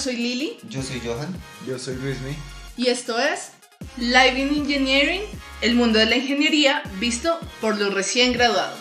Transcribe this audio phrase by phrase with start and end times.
[0.00, 0.56] Yo soy Lili.
[0.66, 1.36] Yo soy Johan.
[1.66, 2.34] Yo soy Luismi.
[2.78, 3.50] Y esto es
[3.98, 5.20] Live in Engineering,
[5.60, 8.78] el mundo de la ingeniería visto por los recién graduados.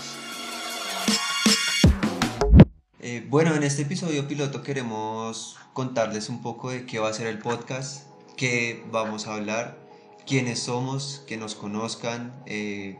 [3.01, 7.27] Eh, bueno, en este episodio piloto queremos contarles un poco de qué va a ser
[7.27, 8.05] el podcast,
[8.37, 9.77] qué vamos a hablar,
[10.25, 12.97] quiénes somos, que nos conozcan, eh,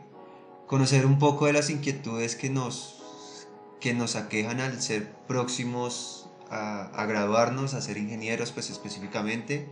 [0.66, 3.46] conocer un poco de las inquietudes que nos,
[3.80, 9.66] que nos aquejan al ser próximos a, graduarnos, a ser ingenieros, pues específicamente.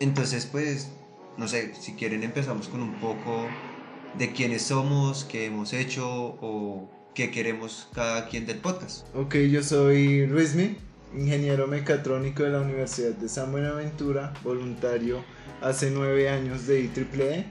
[0.00, 0.90] Entonces, pues,
[1.36, 3.46] no sé, si quieren empezamos con un poco
[4.18, 6.06] de quiénes somos, qué hemos hecho
[6.40, 9.06] o qué queremos cada quien del podcast.
[9.14, 10.76] Ok, yo soy Luismi,
[11.16, 15.24] ingeniero mecatrónico de la Universidad de San Buenaventura, voluntario
[15.62, 17.46] hace nueve años de IEEE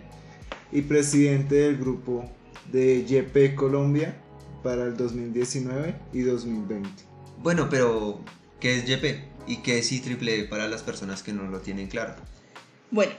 [0.72, 2.30] y presidente del grupo
[2.72, 4.16] de YP Colombia
[4.64, 6.90] para el 2019 y 2020.
[7.42, 8.20] Bueno, pero
[8.62, 12.14] ¿Qué es YP y qué es IEEE para las personas que no lo tienen claro?
[12.92, 13.12] Bueno,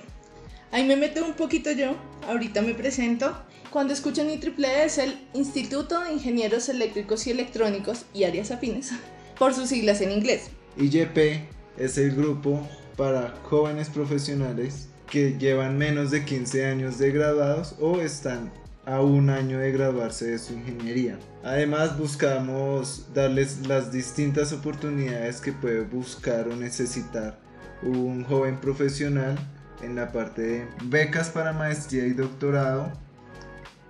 [0.70, 1.96] ahí me meto un poquito yo,
[2.28, 3.36] ahorita me presento.
[3.70, 8.92] Cuando escuchan IEEE es el Instituto de Ingenieros Eléctricos y Electrónicos y áreas afines,
[9.38, 10.50] por sus siglas en inglés.
[10.76, 12.64] YP es el grupo
[12.96, 18.52] para jóvenes profesionales que llevan menos de 15 años de graduados o están
[18.84, 21.18] a un año de graduarse de su ingeniería.
[21.44, 27.38] Además buscamos darles las distintas oportunidades que puede buscar o necesitar
[27.82, 29.38] un joven profesional
[29.82, 32.92] en la parte de becas para maestría y doctorado,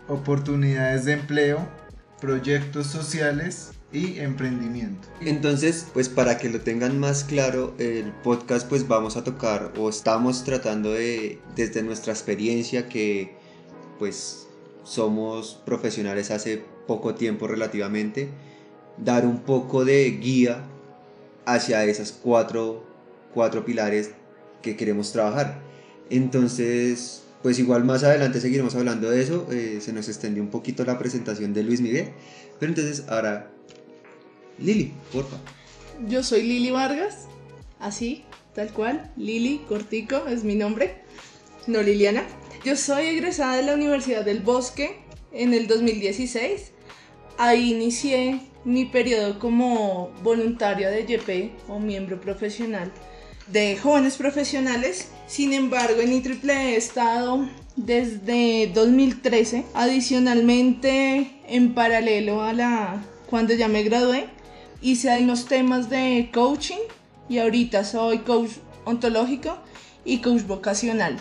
[0.09, 1.67] oportunidades de empleo,
[2.21, 5.09] proyectos sociales y emprendimiento.
[5.21, 9.89] Entonces, pues para que lo tengan más claro, el podcast pues vamos a tocar o
[9.91, 13.37] estamos tratando de desde nuestra experiencia que
[13.99, 14.42] pues
[14.85, 18.29] somos profesionales hace poco tiempo relativamente,
[18.99, 20.65] dar un poco de guía
[21.45, 22.85] hacia esas cuatro,
[23.35, 24.11] cuatro pilares
[24.63, 25.61] que queremos trabajar.
[26.11, 30.85] Entonces, pues igual más adelante seguiremos hablando de eso, eh, se nos extendió un poquito
[30.85, 32.11] la presentación de Luis Miguel,
[32.59, 33.51] pero entonces ahora,
[34.59, 35.37] Lili, porfa.
[36.09, 37.27] Yo soy Lili Vargas,
[37.81, 41.03] así, tal cual, Lili Cortico es mi nombre,
[41.67, 42.25] no Liliana.
[42.65, 45.01] Yo soy egresada de la Universidad del Bosque
[45.33, 46.71] en el 2016.
[47.37, 52.93] Ahí inicié mi periodo como voluntaria de YP o miembro profesional
[53.49, 55.09] de jóvenes profesionales.
[55.27, 59.65] Sin embargo, en IEEE he estado desde 2013.
[59.75, 64.27] Adicionalmente, en paralelo a la cuando ya me gradué,
[64.81, 66.85] hice unos temas de coaching
[67.29, 68.51] y ahorita soy coach
[68.85, 69.59] ontológico
[70.05, 71.19] y coach vocacional.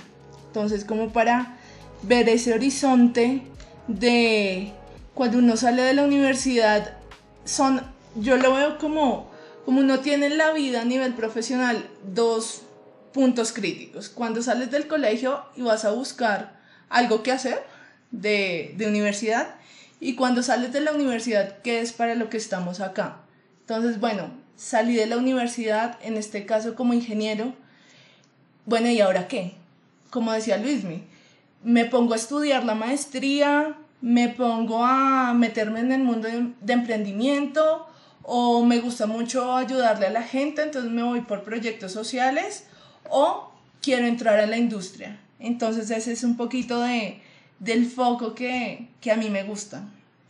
[0.51, 1.55] Entonces, como para
[2.01, 3.41] ver ese horizonte
[3.87, 4.73] de
[5.13, 6.97] cuando uno sale de la universidad,
[7.45, 7.81] son,
[8.15, 9.31] yo lo veo como,
[9.63, 12.63] como uno tiene en la vida a nivel profesional dos
[13.13, 14.09] puntos críticos.
[14.09, 17.63] Cuando sales del colegio y vas a buscar algo que hacer
[18.11, 19.55] de, de universidad
[20.01, 23.21] y cuando sales de la universidad, ¿qué es para lo que estamos acá?
[23.61, 27.53] Entonces, bueno, salí de la universidad, en este caso como ingeniero.
[28.65, 29.60] Bueno, ¿y ahora qué?
[30.11, 31.01] Como decía Luismi,
[31.63, 37.87] me pongo a estudiar la maestría, me pongo a meterme en el mundo de, emprendimiento
[38.23, 42.65] o me gusta mucho ayudarle a la gente, entonces me voy por proyectos sociales
[43.09, 43.51] o
[43.81, 45.19] quiero entrar a la industria.
[45.39, 47.21] Entonces ese es un poquito de,
[47.59, 49.83] del foco que, que a mí me gusta.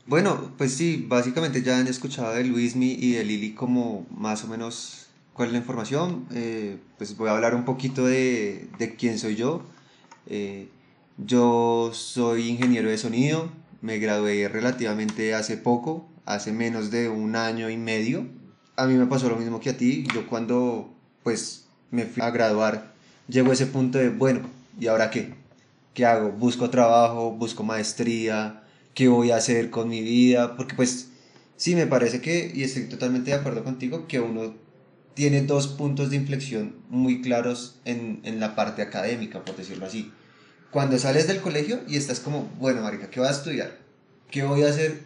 [0.05, 4.47] Bueno, pues sí, básicamente ya han escuchado de Luismi y de Lili como más o
[4.47, 5.00] menos
[5.39, 6.27] es la información.
[6.33, 9.63] Eh, pues voy a hablar un poquito de, de quién soy yo.
[10.27, 10.69] Eh,
[11.17, 13.49] yo soy ingeniero de sonido,
[13.81, 18.27] me gradué relativamente hace poco, hace menos de un año y medio.
[18.75, 20.93] A mí me pasó lo mismo que a ti, yo cuando
[21.23, 22.93] pues me fui a graduar,
[23.27, 24.41] llegó ese punto de, bueno,
[24.79, 25.33] ¿y ahora qué?
[25.93, 26.31] ¿Qué hago?
[26.31, 28.63] Busco trabajo, busco maestría,
[28.93, 30.55] ¿qué voy a hacer con mi vida?
[30.55, 31.09] Porque pues
[31.57, 34.55] sí, me parece que, y estoy totalmente de acuerdo contigo, que uno
[35.13, 40.11] tiene dos puntos de inflexión muy claros en, en, la parte académica, por decirlo así.
[40.71, 43.77] Cuando sales del colegio y estás como, bueno, marica, ¿qué voy a estudiar?
[44.29, 45.01] ¿Qué voy a hacer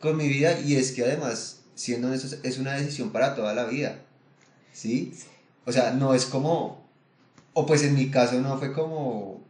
[0.00, 0.60] con mi vida?
[0.60, 4.00] Y es que además, siendo honesto, es una decisión para toda la vida.
[4.72, 5.12] ¿Sí?
[5.64, 6.88] O sea, no es como,
[7.52, 9.44] o pues en mi caso no fue como,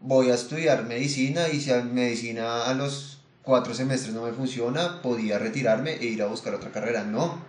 [0.00, 5.02] voy a estudiar medicina y si a medicina a los cuatro semestres no me funciona,
[5.02, 7.02] podía retirarme e ir a buscar otra carrera.
[7.02, 7.47] No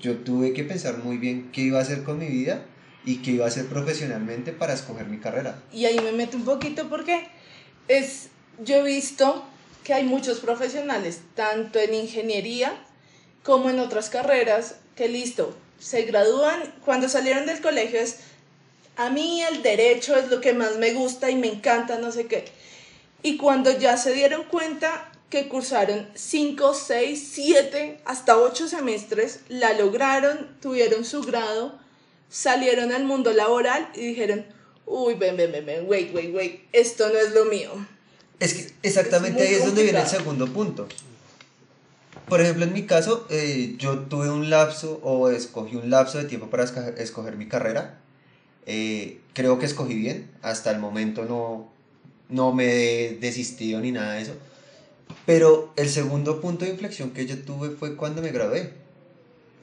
[0.00, 2.64] yo tuve que pensar muy bien qué iba a hacer con mi vida
[3.04, 5.62] y qué iba a hacer profesionalmente para escoger mi carrera.
[5.72, 7.26] Y ahí me meto un poquito porque
[7.88, 8.28] es,
[8.62, 9.44] yo he visto
[9.84, 12.72] que hay muchos profesionales, tanto en ingeniería
[13.42, 18.18] como en otras carreras, que listo, se gradúan, cuando salieron del colegio es,
[18.96, 22.26] a mí el derecho es lo que más me gusta y me encanta, no sé
[22.26, 22.44] qué.
[23.22, 29.74] Y cuando ya se dieron cuenta que cursaron 5, 6, 7, hasta 8 semestres, la
[29.74, 31.78] lograron, tuvieron su grado,
[32.30, 34.46] salieron al mundo laboral y dijeron,
[34.86, 37.70] uy, ven, ven, ven, ven, wait, wait, wait, esto no es lo mío.
[38.40, 40.88] Es que exactamente Es ahí es donde viene el segundo punto.
[42.28, 46.24] Por ejemplo, en mi caso, eh, yo tuve un lapso o escogí un lapso de
[46.24, 47.98] tiempo para escoger mi carrera.
[48.66, 50.30] Eh, creo que escogí bien.
[50.42, 51.70] Hasta el momento no,
[52.28, 54.34] no me he desistido ni nada de eso.
[55.26, 58.72] Pero el segundo punto de inflexión que yo tuve fue cuando me gradué.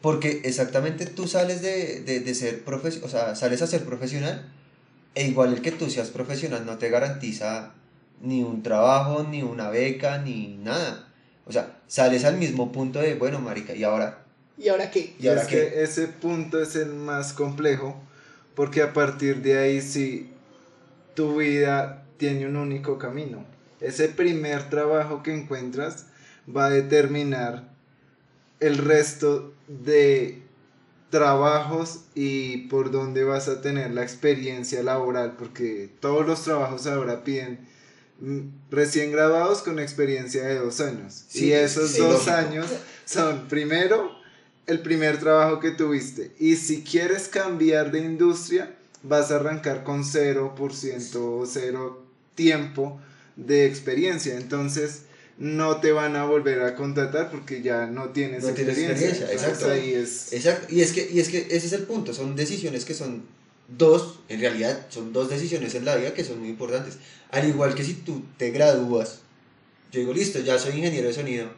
[0.02, 4.52] Porque exactamente tú sales de, de, de ser profesional, o sea, sales a ser profesional,
[5.16, 7.74] e igual el que tú seas profesional no te garantiza
[8.22, 11.08] ni un trabajo, ni una beca, ni nada.
[11.48, 14.20] O sea, sales al mismo punto de, bueno, marica, y ahora,
[14.58, 15.16] ¿Y ahora qué?
[15.20, 15.56] ¿y ahora es qué?
[15.56, 17.96] que ese punto es el más complejo,
[18.56, 20.30] porque a partir de ahí sí
[21.14, 23.46] tu vida tiene un único camino.
[23.82, 26.08] Ese primer trabajo que encuentras
[26.56, 27.74] va a determinar
[28.60, 30.42] el resto de
[31.10, 37.24] trabajos y por dónde vas a tener la experiencia laboral, porque todos los trabajos ahora
[37.24, 37.60] piden
[38.72, 41.26] recién graduados con experiencia de dos años.
[41.28, 42.36] Sí, y esos sí, dos lógico.
[42.36, 42.68] años
[43.06, 44.12] son primero
[44.68, 46.34] el primer trabajo que tuviste.
[46.40, 52.04] Y si quieres cambiar de industria, vas a arrancar con 0% o cero
[52.36, 53.00] tiempo
[53.36, 54.38] de experiencia.
[54.38, 55.04] Entonces
[55.38, 59.32] no te van a volver a contratar porque ya no tienes No tienes experiencia.
[59.32, 59.70] Entonces, exacto.
[59.70, 60.34] ahí es...
[60.34, 63.24] Exacto, y es, que, y es que ese es el punto, son decisiones que son
[63.68, 66.98] dos, en realidad son dos decisiones en la vida que son muy importantes.
[67.32, 69.20] Al igual que si tú te gradúas,
[69.92, 71.50] yo digo, listo, ya soy ingeniero de sonido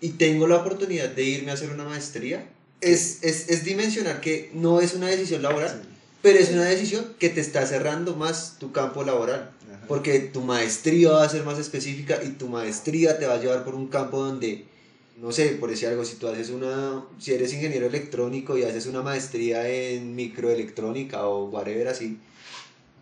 [0.00, 2.50] y tengo la oportunidad de irme a hacer una maestría,
[2.80, 5.82] es, es, es dimensionar que no es una decisión laboral,
[6.20, 9.52] pero es una decisión que te está cerrando más tu campo laboral.
[9.88, 13.64] Porque tu maestría va a ser más específica y tu maestría te va a llevar
[13.64, 14.64] por un campo donde,
[15.18, 18.86] no sé, por decir algo, si tú haces una, si eres ingeniero electrónico y haces
[18.86, 22.18] una maestría en microelectrónica o whatever así,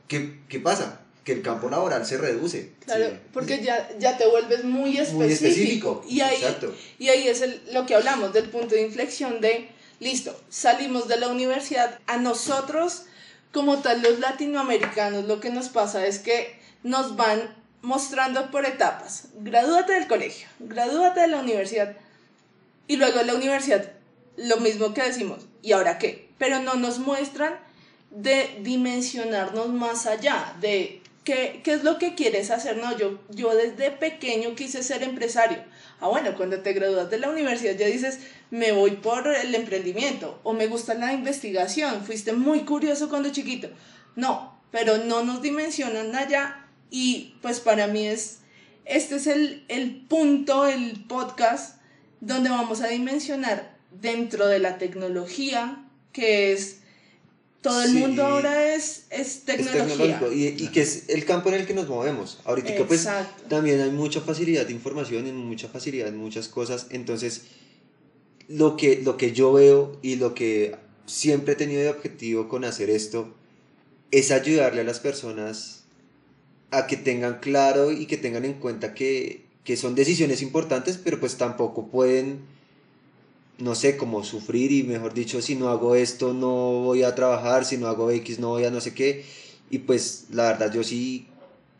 [0.09, 1.01] ¿qué, qué pasa?
[1.25, 2.73] Que el campo laboral se reduce.
[2.87, 3.17] Claro, Sí.
[3.33, 5.17] porque ya, ya te vuelves muy específico.
[5.23, 6.05] Muy específico.
[6.09, 6.75] Y ahí, Exacto.
[6.99, 9.69] y ahí es el- lo que hablamos del punto de inflexión de,
[10.01, 13.03] listo, salimos de la universidad, a nosotros
[13.53, 19.29] como tal los latinoamericanos lo que nos pasa es que nos van mostrando por etapas,
[19.37, 21.97] gradúate del colegio, gradúate de la universidad
[22.87, 23.93] y luego en la universidad
[24.37, 26.31] lo mismo que decimos, ¿y ahora qué?
[26.39, 27.55] Pero no nos muestran
[28.11, 32.79] de dimensionarnos más allá, de qué, qué es lo que quieres hacer.
[32.79, 35.59] No, yo, yo desde pequeño quise ser empresario.
[36.01, 40.41] Ah, bueno, cuando te gradúas de la universidad ya dices, me voy por el emprendimiento
[40.43, 43.69] o me gusta la investigación, fuiste muy curioso cuando chiquito.
[44.17, 46.60] No, pero no nos dimensionan allá
[46.91, 48.39] y pues para mí es,
[48.85, 51.81] este es el, el punto, el podcast
[52.21, 56.79] donde vamos a dimensionar dentro de la tecnología, que es,
[57.63, 57.99] todo el Sí.
[57.99, 59.87] mundo ahora es, es Es tecnología.
[59.87, 62.39] tecnológico y, y que es el campo en el que nos movemos.
[62.45, 63.07] Ahorita pues
[63.49, 66.87] también hay mucha facilidad de información y mucha facilidad en muchas cosas.
[66.91, 67.43] Entonces,
[68.49, 70.75] lo que, lo que yo veo y lo que
[71.07, 73.35] siempre he tenido de objetivo con hacer esto
[74.11, 75.80] es ayudarle a las personas
[76.71, 81.19] a que tengan claro y que tengan en cuenta que, que son decisiones importantes, pero
[81.21, 82.41] pues tampoco pueden,
[83.59, 87.65] no sé, como sufrir y mejor dicho, si no hago esto no voy a trabajar,
[87.65, 89.25] si no hago X no voy a no sé qué.
[89.71, 91.27] Y pues la verdad yo sí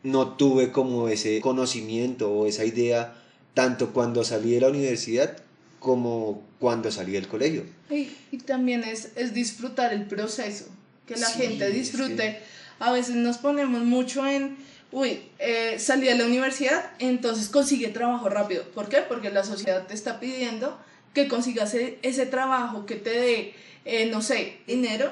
[0.03, 3.15] no tuve como ese conocimiento o esa idea
[3.53, 5.37] tanto cuando salí de la universidad
[5.79, 7.63] como cuando salí del colegio.
[7.89, 10.65] Y, y también es, es disfrutar el proceso,
[11.07, 12.15] que la Sí, gente es disfrute.
[12.15, 12.39] que-
[12.79, 14.55] A veces nos ponemos mucho en,
[14.91, 18.63] uy, eh, salí de la universidad, entonces consigue trabajo rápido.
[18.73, 18.97] ¿Por qué?
[19.07, 20.77] Porque la sociedad te está pidiendo
[21.13, 23.53] que consigas e- ese trabajo que te dé,
[23.85, 25.11] eh, no sé, dinero.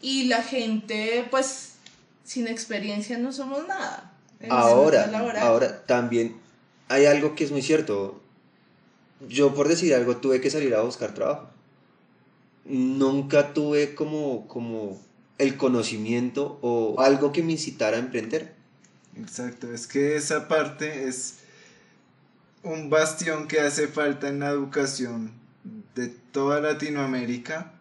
[0.00, 1.74] Y la gente, pues,
[2.24, 4.12] sin experiencia no somos nada.
[4.50, 5.04] Ahora,
[5.42, 6.36] ahora también
[6.88, 8.20] hay algo que es muy cierto.
[9.28, 11.48] Yo por decir algo tuve que salir a buscar trabajo.
[12.64, 15.00] Nunca tuve como, como
[15.38, 18.54] el conocimiento o algo que me incitara a emprender.
[19.16, 21.36] Exacto, es que esa parte es
[22.62, 25.32] un bastión que hace falta en la educación
[25.94, 27.74] de toda Latinoamérica,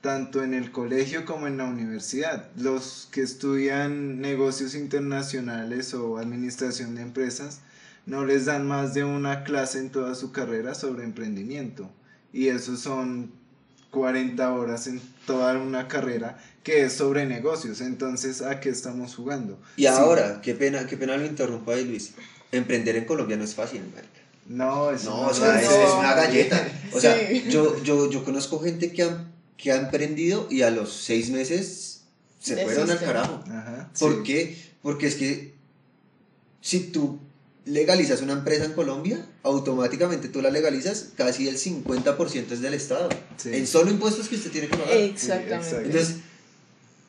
[0.00, 2.50] tanto en el colegio como en la universidad.
[2.56, 7.60] Los que estudian negocios internacionales o administración de empresas
[8.06, 11.90] no les dan más de una clase en toda su carrera sobre emprendimiento.
[12.32, 13.32] Y esos son
[13.90, 17.80] 40 horas en toda una carrera que es sobre negocios.
[17.80, 19.58] Entonces, ¿a qué estamos jugando?
[19.76, 22.12] Y ahora, qué pena, qué pena lo interrumpa ahí, Luis.
[22.52, 24.20] Emprender en Colombia no es fácil, marica.
[24.46, 25.76] No, es, No, una o sea, es, No.
[25.76, 26.68] es una galleta.
[26.92, 27.44] O sea, Sí.
[27.50, 29.26] yo, yo, yo conozco gente que ha,
[29.56, 32.02] que ha emprendido y a los seis meses
[32.40, 33.42] se fueron al carajo.
[33.46, 34.22] Ajá, ¿Por sí.
[34.24, 34.58] qué?
[34.82, 35.54] Porque es que
[36.60, 37.18] si tú
[37.68, 43.08] legalizas una empresa en Colombia, automáticamente tú la legalizas, casi el 50% es del Estado.
[43.36, 43.50] Sí.
[43.52, 44.96] En solo impuestos que usted tiene que pagar.
[44.96, 45.84] Exactamente.
[45.84, 46.16] Entonces,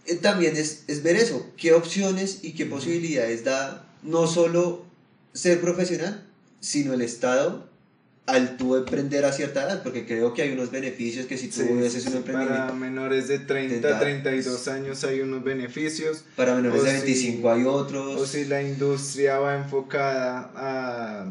[0.05, 4.85] eh, también es, es ver eso, qué opciones y qué posibilidades da no solo
[5.33, 6.25] ser profesional,
[6.59, 7.68] sino el Estado
[8.31, 11.55] al tú emprender a cierta edad, porque creo que hay unos beneficios que si tú
[11.61, 13.99] Sí, haces un emprendimiento para menores de 30, Treinta.
[13.99, 16.23] 32 años hay unos beneficios.
[16.35, 18.21] para menores de si- 25 hay otros.
[18.21, 21.25] O si la industria va enfocada a,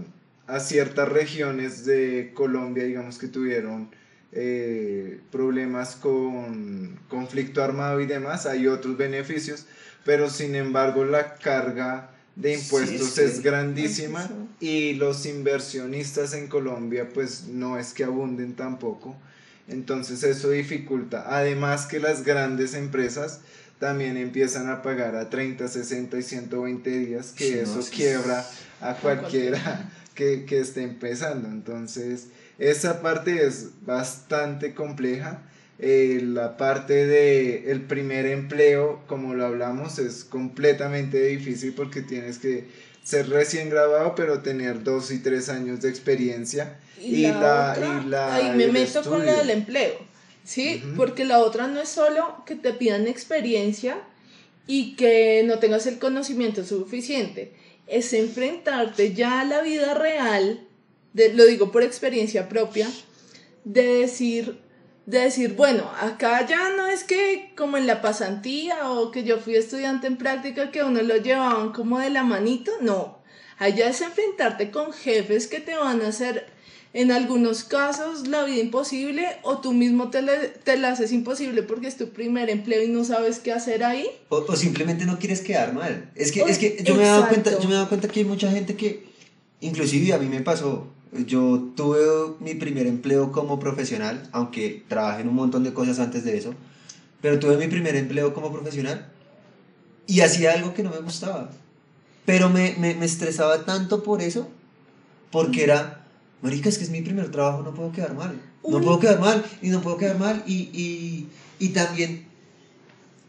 [0.46, 3.88] a ciertas regiones de Colombia, digamos que tuvieron
[4.32, 9.66] eh, problemas con conflicto armado y demás, hay otros beneficios,
[10.04, 13.22] pero sin embargo la carga de impuestos sí.
[13.22, 14.28] es grandísima
[14.60, 19.16] y los inversionistas en Colombia pues no es que abunden tampoco.
[19.68, 21.24] Entonces eso dificulta.
[21.28, 23.40] Además que las grandes empresas
[23.78, 27.90] también empiezan a pagar a 30, 60 y 120 días, que Sí, no, eso sí.
[27.96, 28.44] quiebra
[28.80, 31.48] a cualquiera que, que esté empezando.
[31.48, 35.42] Entonces esa parte es bastante compleja.
[35.80, 42.38] Eh, la parte de el primer empleo, como lo hablamos, es completamente difícil porque tienes
[42.38, 42.66] que
[43.08, 46.78] ser recién graduado, pero tener dos y tres años de experiencia.
[47.00, 49.94] Y, Y la, y la- ahí me meto con la del empleo,
[50.44, 50.82] ¿sí?
[50.96, 53.96] Porque la otra no es solo que te pidan experiencia
[54.66, 57.54] y que no tengas el conocimiento suficiente,
[57.86, 60.60] es enfrentarte ya a la vida real,
[61.14, 62.90] de, lo digo por experiencia propia,
[63.64, 64.58] de decir,
[65.08, 69.38] de decir, bueno, acá ya no es que como en la pasantía o que yo
[69.38, 73.16] fui estudiante en práctica que uno lo llevaban como de la manito, no.
[73.56, 76.46] Allá es enfrentarte con jefes que te van a hacer,
[76.92, 81.62] en algunos casos, la vida imposible o tú mismo te, le- te la haces imposible
[81.62, 84.06] porque es tu primer empleo y no sabes qué hacer ahí.
[84.28, 86.10] O, o simplemente no quieres quedar mal.
[86.16, 88.20] Es que, es que yo, me he dado cuenta, yo me he dado cuenta que
[88.20, 89.06] hay mucha gente que,
[89.60, 90.86] inclusive a mí me pasó,
[91.26, 96.24] yo tuve mi primer empleo como profesional, aunque trabajé en un montón de cosas antes
[96.24, 96.54] de eso,
[97.20, 99.10] pero tuve mi primer empleo como profesional
[100.06, 101.50] y hacía algo que no me gustaba.
[102.24, 104.48] Pero me, me, me estresaba tanto por eso,
[105.30, 106.06] porque era,
[106.42, 108.40] marica, es que es mi primer trabajo, no puedo quedar mal.
[108.68, 112.26] No puedo quedar mal, y no puedo quedar mal, y, y, y también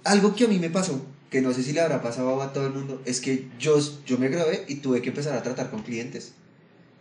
[0.04, 2.68] algo que a mí me pasó, que no sé si le habrá pasado a todo
[2.68, 5.84] el mundo, es que yo, yo me grabé y tuve que empezar a tratar con
[5.84, 6.34] clientes.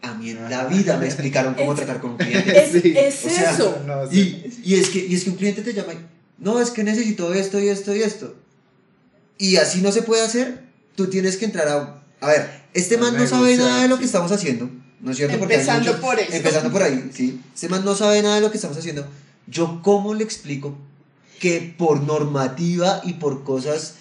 [0.03, 2.75] A mí en la vida me explicaron cómo Es- tratar con clientes.
[2.75, 3.83] Es, Sí, es o sea, eso.
[3.87, 4.43] No, sí.
[4.65, 5.99] Y, y, es que, y es que un cliente te llama y,
[6.39, 8.35] no, es que necesito esto y esto y esto.
[9.39, 10.63] Y así no se puede hacer,
[10.95, 12.03] tú tienes que entrar a...
[12.21, 14.01] A ver, este A man no sabe nada de lo sí.
[14.01, 15.39] que estamos haciendo, ¿no es cierto?
[15.39, 16.33] Porque Empezando mucho- por eso.
[16.33, 17.41] Empezando por ahí, sí.
[17.55, 19.07] Este man no sabe nada de lo que estamos haciendo.
[19.49, 20.77] Yo, ¿cómo le explico
[21.41, 23.95] que por normativa y por cosas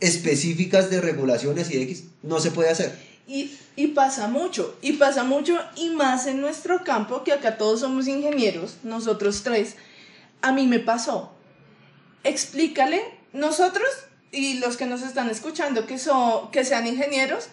[0.00, 2.96] específicas de regulaciones y X no se puede hacer?
[3.32, 8.08] Y, pasa mucho, y pasa mucho, y más en nuestro campo, que acá todos somos
[8.08, 9.76] ingenieros, nosotros tres.
[10.42, 11.32] A mí me pasó.
[12.24, 13.00] Explícale,
[13.32, 13.88] nosotros
[14.32, 17.46] y los que nos están escuchando que, son, que sean ingenieros,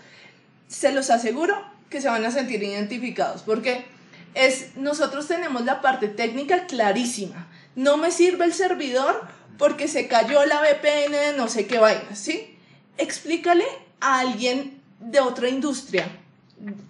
[0.68, 3.86] se los aseguro que se van a sentir identificados, porque
[4.34, 7.48] es, nosotros tenemos la parte técnica clarísima.
[7.76, 9.28] No me sirve el servidor
[9.60, 12.58] porque se cayó la VPN de no sé qué vainas, ¿sí?
[12.98, 13.66] Explícale
[14.00, 16.06] a alguien de otra industria,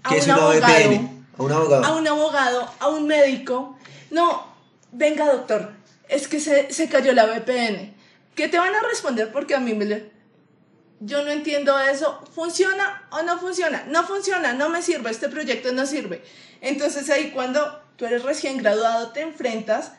[0.03, 1.25] a ¿Qué un es una abogado, VPN?
[1.37, 1.85] A un abogado.
[1.85, 3.77] a un abogado, a un médico.
[4.11, 4.47] No,
[4.91, 5.71] venga doctor,
[6.09, 7.93] es que se, se cayó la VPN.
[8.35, 9.31] ¿Qué te van a responder?
[9.31, 9.85] Porque a mí me...
[9.85, 10.11] le-
[10.99, 12.23] Yo no entiendo eso.
[12.33, 13.83] ¿Funciona o no funciona?
[13.87, 16.23] No funciona, no me sirve, este proyecto no sirve.
[16.61, 19.91] Entonces ahí cuando tú eres recién graduado te enfrentas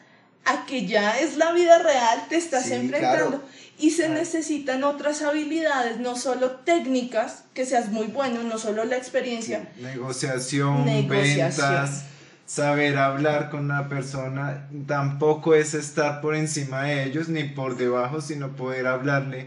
[0.45, 3.29] a que ya es la vida real, te estás Sí, enfrentando.
[3.29, 3.43] claro.
[3.81, 8.97] Y se necesitan otras habilidades, no solo técnicas, que seas muy bueno, no solo la
[8.97, 11.69] experiencia, Negociación, Negociación.
[11.71, 12.05] ventas,
[12.45, 14.69] saber hablar con una persona.
[14.87, 19.47] Tampoco es estar por encima de ellos ni por debajo, sino poder hablarle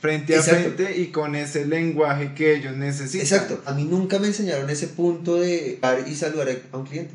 [0.00, 0.72] frente a Exacto.
[0.76, 3.20] frente y con ese lenguaje que ellos necesitan.
[3.26, 3.62] Exacto.
[3.64, 7.14] A mí nunca me enseñaron ese punto de dar y saludar a un cliente.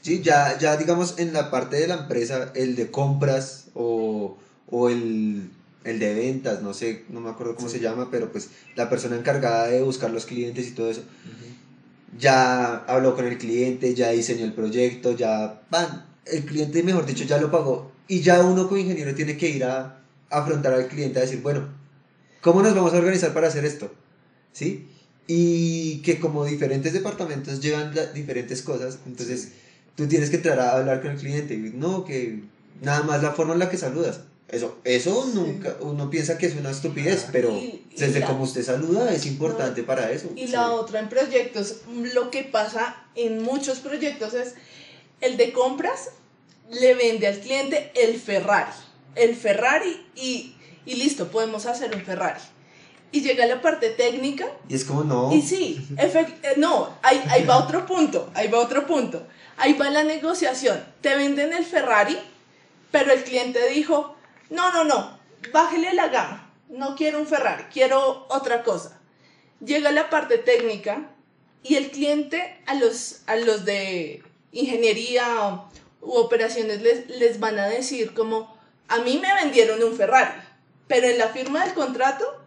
[0.00, 4.36] Sí, ya, ya digamos en la parte de la empresa, el de compras o,
[4.70, 5.50] o el,
[5.84, 7.78] el de ventas, no sé, no me acuerdo cómo Sí.
[7.78, 11.02] se llama, pero pues la persona encargada de buscar los clientes y todo eso,
[12.18, 16.06] ya habló con el cliente, ya diseñó el proyecto, ya van.
[16.26, 17.90] el cliente, mejor dicho, ya lo pagó.
[18.06, 19.98] Y ya uno como ingeniero tiene que ir a,
[20.30, 21.68] afrontar al cliente a decir, bueno,
[22.40, 23.92] ¿cómo nos vamos a organizar para hacer esto?
[24.52, 24.88] ¿Sí?
[25.26, 29.52] Y que como diferentes departamentos llevan diferentes cosas, entonces
[29.96, 31.56] tú tienes que entrar a hablar con el cliente.
[31.74, 32.42] No, que
[32.82, 34.20] nada más la forma en la que saludas.
[34.52, 37.58] Eso, eso nunca, uno piensa que es una estupidez, pero
[37.96, 40.30] desde como usted saluda es importante para eso.
[40.36, 41.78] Y la otra en proyectos,
[42.14, 44.54] lo que pasa en muchos proyectos es
[45.22, 46.10] el de compras
[46.70, 48.72] le vende al cliente el Ferrari,
[49.14, 50.54] el Ferrari y,
[50.84, 52.40] y listo, podemos hacer un Ferrari.
[53.10, 54.46] Y llega la parte técnica.
[54.68, 55.32] Y es como no.
[55.32, 56.12] Y sí, eh,
[56.58, 59.26] no, ahí, ahí va otro punto, ahí va otro punto.
[59.56, 60.82] Ahí va la negociación.
[61.00, 62.18] Te venden el Ferrari,
[62.90, 64.16] pero el cliente dijo,
[64.52, 65.18] no, no, no,
[65.52, 66.50] bájele la gama.
[66.68, 69.00] No quiero un Ferrari, quiero otra cosa.
[69.64, 71.10] Llega la parte técnica
[71.62, 75.64] y el cliente a los, a los de ingeniería
[76.00, 78.56] u operaciones les, les van a decir como,
[78.88, 80.40] a mí me vendieron un Ferrari,
[80.86, 82.42] pero en la firma del contrato,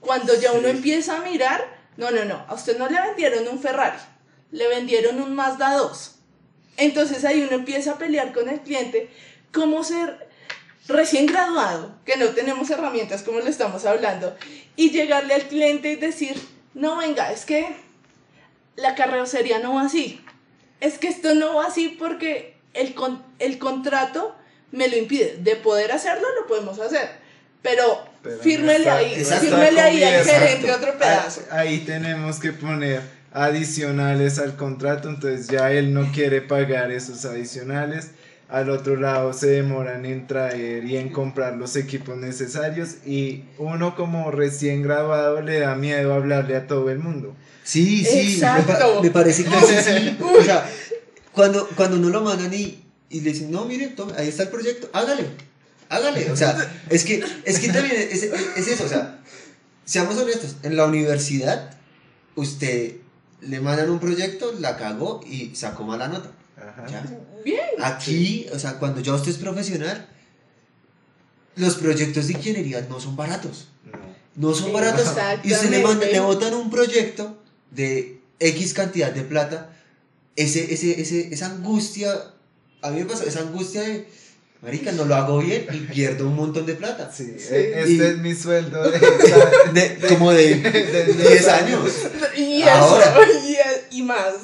[0.00, 1.64] cuando ya uno empieza a mirar,
[1.96, 3.98] no, no, no, a usted no le vendieron un Ferrari,
[4.52, 6.14] le vendieron un Mazda 2.
[6.76, 9.10] Entonces ahí uno empieza a pelear con el cliente,
[9.52, 10.27] cómo ser
[10.88, 14.36] recién graduado, que no tenemos herramientas como le estamos hablando,
[14.74, 16.40] y llegarle al cliente y decir,
[16.74, 17.76] no, venga, es que
[18.76, 20.24] la carrocería no va así.
[20.80, 22.94] Es que esto no va así porque el,
[23.38, 24.34] el contrato
[24.70, 25.36] me lo impide.
[25.40, 27.08] De poder hacerlo, lo podemos hacer.
[27.62, 28.04] Pero,
[28.40, 31.42] fírmele ahí, fírmele ahí al gerente otro pedazo.
[31.50, 33.02] ahí tenemos que poner
[33.32, 38.12] adicionales al contrato, entonces ya él no quiere pagar esos adicionales
[38.48, 43.94] al otro lado se demoran en traer y en comprar los equipos necesarios y uno
[43.94, 47.36] como recién graduado le da miedo hablarle a todo el mundo.
[47.62, 48.40] Sí, sí,
[49.02, 50.16] me, parece que sí.
[50.22, 50.66] O sea,
[51.32, 54.88] cuando, cuando uno lo mandan y, y le dicen, no, mire, ahí está el proyecto,
[54.94, 55.26] hágale,
[55.90, 56.30] hágale.
[56.30, 56.56] O sea,
[56.88, 59.20] es que, es que también es, es eso, o sea,
[59.84, 61.76] seamos honestos, en la universidad
[62.34, 62.96] usted
[63.42, 66.30] le mandan un proyecto, la cagó y sacó mala nota.
[67.44, 67.60] Bien.
[67.82, 70.08] Aquí, o sea, cuando ya usted es profesional,
[71.56, 73.68] los proyectos de ingeniería no son baratos.
[74.34, 75.12] No, son baratos.
[75.42, 79.70] Y usted le, manda, le botan un proyecto de X cantidad de plata.
[80.36, 82.12] Ese, ese, ese, esa angustia,
[82.80, 84.06] a mí me pasa, esa angustia de,
[84.62, 87.10] marica, no lo hago bien y pierdo un montón de plata.
[87.12, 88.80] Sí, e, este es mi sueldo
[89.72, 90.54] de, como de,
[91.28, 91.92] 10 años.
[92.36, 93.16] Y, Ahora,
[93.90, 94.34] y más.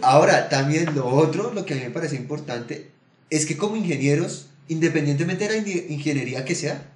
[0.00, 2.90] Ahora, también lo otro, lo que a mí me parece importante,
[3.30, 6.90] es que como ingenieros, independientemente de la ingeniería que sea,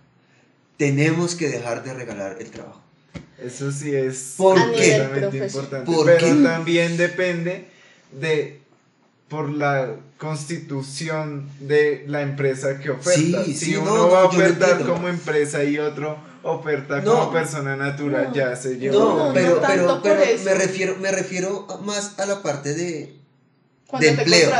[0.77, 2.81] tenemos que dejar de regalar el trabajo.
[3.43, 5.85] Eso sí es importante.
[6.05, 7.67] pero también depende
[8.13, 8.58] de
[9.29, 13.45] por la constitución de la empresa que oferta.
[13.45, 18.79] si uno va a ofertar como empresa y otro oferta como persona natural ya se
[18.79, 18.95] lleva.
[18.95, 23.15] No, pero, pero, pero me refiero, me refiero más a la parte de,
[24.01, 24.51] de empleo.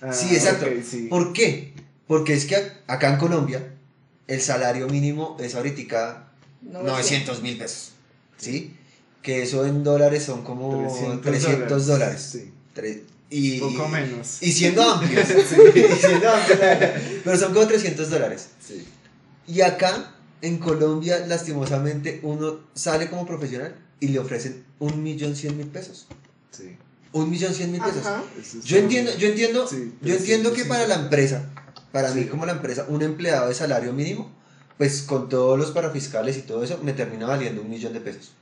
[0.00, 0.66] Ah, sí, exacto.
[1.10, 1.74] ¿Por qué?
[2.06, 2.56] Porque es que
[2.86, 3.74] acá en Colombia
[4.26, 6.28] el salario mínimo es ahorita
[6.62, 7.92] 900 mil pesos.
[8.36, 8.76] ¿Sí?
[9.22, 10.86] Que eso en dólares son como
[11.22, 12.20] 300, dólares.
[12.20, 12.52] Sí.
[13.30, 14.42] Y, Poco menos.
[14.42, 15.26] Y siendo amplios.
[17.24, 18.48] pero son como 300 dólares.
[18.60, 18.86] Sí.
[19.46, 25.56] Y acá en Colombia, lastimosamente, uno sale como profesional y le ofrecen un millón cien
[25.56, 26.06] mil pesos.
[26.50, 26.76] Sí.
[27.12, 28.04] Un millón cien mil pesos.
[28.64, 29.68] Yo entiendo, yo entiendo,
[30.02, 31.50] yo entiendo que para la empresa,
[31.92, 34.30] para mí como la empresa, un empleado de salario mínimo,
[34.76, 38.32] pues con todos los parafiscales y todo eso, me termina valiendo un millón de pesos.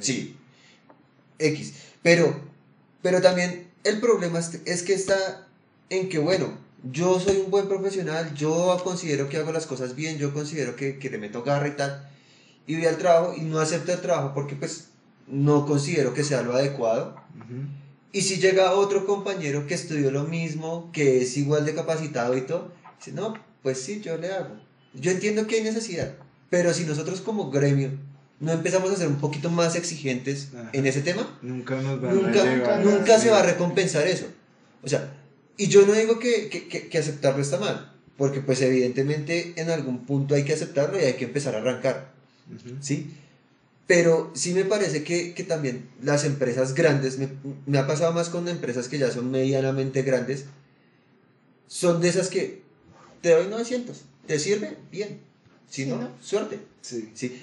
[0.00, 0.36] Sí.
[1.38, 1.74] X.
[2.02, 2.40] Pero,
[3.04, 5.46] pero también el problema es que está
[5.90, 6.56] en que, bueno,
[6.90, 10.98] yo soy un buen profesional, yo considero que hago las cosas bien, yo considero que,
[10.98, 12.08] que le meto garra y tal,
[12.66, 14.86] y voy al trabajo y no acepto el trabajo porque pues
[15.26, 17.14] no considero que sea lo adecuado.
[18.10, 22.46] Y si llega otro compañero que estudió lo mismo, que es igual de capacitado y
[22.46, 24.56] todo, dice, no, pues sí, yo le hago.
[24.94, 26.14] Yo entiendo que hay necesidad,
[26.48, 27.90] pero si nosotros como gremio
[28.44, 33.18] no empezamos a ser un poquito más exigentes en ese tema, nunca, nos nunca, nunca
[33.18, 34.26] se va a recompensar eso.
[34.82, 35.12] O sea,
[35.56, 40.04] y yo no digo que, que, que, aceptarlo está mal, porque pues evidentemente en algún
[40.04, 42.12] punto hay que aceptarlo y hay que empezar a arrancar,
[42.80, 43.10] ¿sí?
[43.86, 47.28] Pero sí me parece que, que también las empresas grandes, me,
[47.66, 50.44] me, ha pasado más con empresas que ya son medianamente grandes,
[51.66, 52.62] son de esas que
[53.20, 54.76] te doy 900, ¿te sirve?
[54.90, 55.20] Bien,
[55.68, 56.60] si no, suerte.
[56.82, 57.10] Sí.
[57.14, 57.40] ¿sí?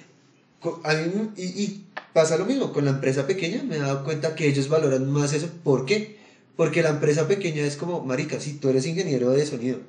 [0.84, 4.36] A mí, y, y, pasa lo mismo con la empresa pequeña, me he dado cuenta
[4.36, 6.20] que ellos valoran más eso, ¿por qué?
[6.56, 9.80] Porque la empresa pequeña es como, marica, si tú eres ingeniero de sonido,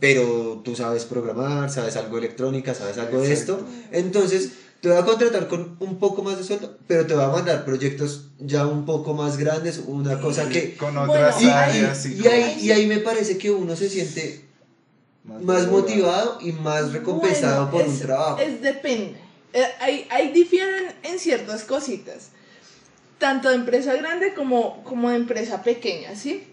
[0.00, 5.00] pero tú sabes programar, sabes algo de electrónica, sabes algo de esto, entonces te va
[5.00, 8.66] a contratar con un poco más de sueldo, pero te va a mandar proyectos ya
[8.66, 10.74] un poco más grandes, una cosa que...
[10.76, 13.76] Con Bueno, otras Y, y- áreas y, y ahí, y ahí me parece que uno
[13.76, 14.44] se siente
[15.24, 18.40] más motivado y más recompensado Bueno, por un trabajo.
[18.40, 19.21] Es depende.
[19.52, 22.30] Eh, ahí, ahí difieren en ciertas cositas.
[23.18, 26.44] Tanto de empresa grande como, como de empresa pequeña, ¿sí?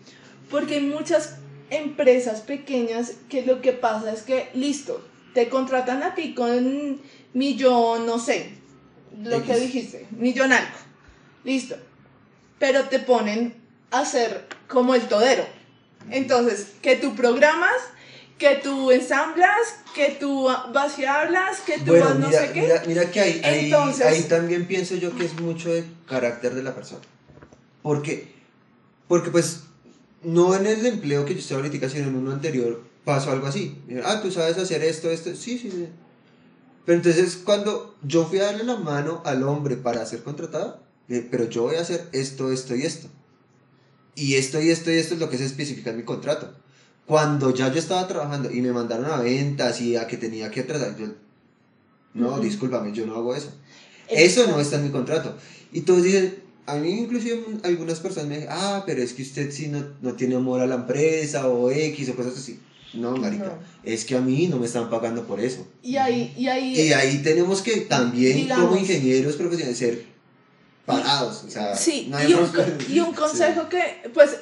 [0.51, 1.37] Porque hay muchas
[1.69, 7.01] empresas pequeñas que lo que pasa es que, listo, te contratan a ti con
[7.33, 8.51] millón, no sé,
[9.23, 10.77] lo que dijiste, millón algo.
[11.43, 11.75] Listo.
[12.57, 13.55] Pero te ponen
[13.91, 15.45] a hacer como el todero.
[16.11, 17.75] Entonces, que tú programas,
[18.39, 22.53] que tú ensamblas, que tú vas y hablas, que tú Bueno, vas no mira, sé
[22.53, 22.61] qué.
[22.61, 26.55] mira, mira que ahí, ahí, Entonces- ahí también pienso yo que es mucho de carácter
[26.55, 27.01] de la persona.
[27.83, 28.33] Porque,
[29.07, 29.63] porque pues,
[30.23, 33.77] no en el empleo que yo estoy ahorita, sino en uno anterior, pasó algo así.
[34.03, 35.87] Ah, tú sabes hacer esto, esto, sí, sí, sí.
[36.85, 41.27] Pero entonces cuando yo fui a darle la mano al hombre para ser contratado, eh,
[41.29, 43.07] pero yo voy a hacer esto, esto y esto.
[44.15, 46.53] Y esto y esto y esto es lo que se especifica en mi contrato.
[47.09, 50.61] Cuando ya yo estaba trabajando y me mandaron a ventas y a que tenía que
[50.61, 51.07] tratar, yo,
[52.13, 52.41] no, Ujú.
[52.41, 53.51] discúlpame, yo no hago eso.
[54.07, 55.35] Eso no está en mi contrato.
[55.73, 56.35] Y todos dicen,
[56.67, 60.13] a mí inclusive algunas personas me dicen, ah, pero es que usted sí no, no
[60.13, 62.59] tiene amor a la empresa o X o cosas así.
[62.93, 63.53] No, marica, No.
[63.83, 65.65] es que a mí no me están pagando por eso.
[65.81, 68.67] Y ahí, y ahí, Y ahí tenemos que también Digamos.
[68.67, 70.05] como ingenieros profesionales ser
[70.85, 71.43] pagados.
[71.47, 72.47] O sea, Sí, no hay y un,
[72.89, 73.81] y un consejo que,
[74.13, 74.37] pues,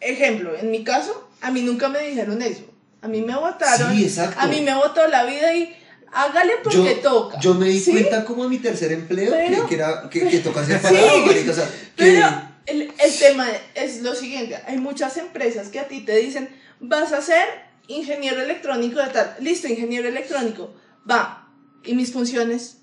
[0.00, 2.64] ejemplo, en mi caso, a mí nunca me dijeron eso.
[3.00, 4.40] A mí me votaron, Sí, exacto.
[4.40, 5.74] a mí me votó la vida y
[6.12, 7.38] hágale porque toca.
[7.38, 7.92] Yo me di ¿sí?
[7.92, 11.18] cuenta como a mi tercer empleo Pero- que, que era, que, que toca ser pagado,
[11.26, 11.52] marica.
[11.52, 11.72] O sea, que...
[11.96, 12.26] Pero
[12.66, 16.48] el, el tema es lo siguiente, hay muchas empresas que a ti te dicen,
[16.80, 17.46] vas a ser
[17.86, 20.74] ingeniero electrónico de tal, listo, ingeniero electrónico,
[21.10, 21.48] va,
[21.84, 22.78] y mis funciones,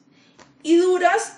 [0.63, 1.33] y duras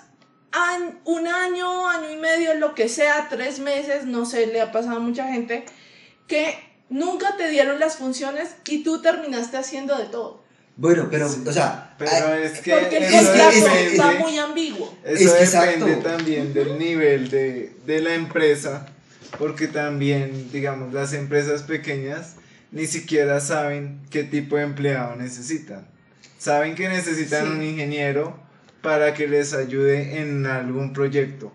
[0.52, 4.72] an- un año, año y medio, lo que sea, tres meses, no sé, le ha
[4.72, 5.66] pasado a mucha gente,
[6.26, 6.56] que
[6.90, 10.42] nunca te dieron las funciones y tú terminaste haciendo de todo.
[10.76, 11.42] Bueno, pero, Sí.
[11.46, 14.94] o sea, Pero es que Porque el contrato es- está muy ambiguo.
[15.04, 15.24] eso Es que
[15.58, 16.08] depende exacto.
[16.08, 18.86] también del nivel de, de la empresa,
[19.38, 22.36] porque también, digamos, las empresas pequeñas
[22.70, 25.88] ni siquiera saben qué tipo de empleado necesitan.
[26.38, 27.52] Saben que necesitan Sí.
[27.52, 28.38] un ingeniero
[28.80, 31.52] para que les ayude en algún proyecto.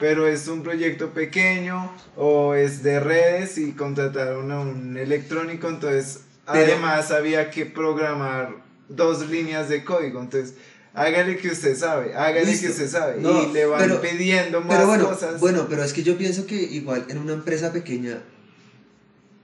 [0.00, 6.20] Pero es un proyecto pequeño o es de redes y contrataron a un electrónico, entonces
[6.50, 8.56] Pero- además había que programar
[8.88, 10.20] dos líneas de código.
[10.22, 10.54] Entonces,
[10.94, 12.66] hágale que usted sabe, hágale Listo.
[12.66, 13.20] que usted sabe.
[13.20, 15.38] No, y le van pero- pidiendo más Pero bueno, cosas.
[15.38, 18.22] bueno, pero es que yo pienso que igual en una empresa pequeña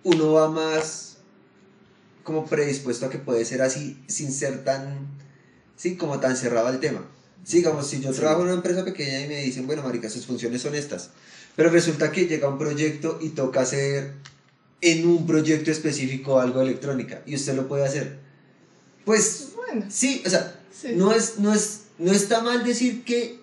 [0.04, 1.18] uno va más
[2.22, 5.06] como predispuesto a que puede ser así sin ser tan,
[5.76, 7.02] sí, como tan cerrado al tema.
[7.44, 8.18] Sí, digamos, si yo Sí.
[8.20, 11.10] trabajo en una empresa pequeña y me dicen, bueno, marica, sus funciones son estas,
[11.54, 14.12] pero resulta que llega un proyecto y toca hacer
[14.80, 18.18] en un proyecto específico algo de electrónica y usted lo puede hacer.
[19.04, 20.88] Pues Bueno, sí, o sea, sí.
[20.96, 23.38] no, es, no, es, no está mal decir que,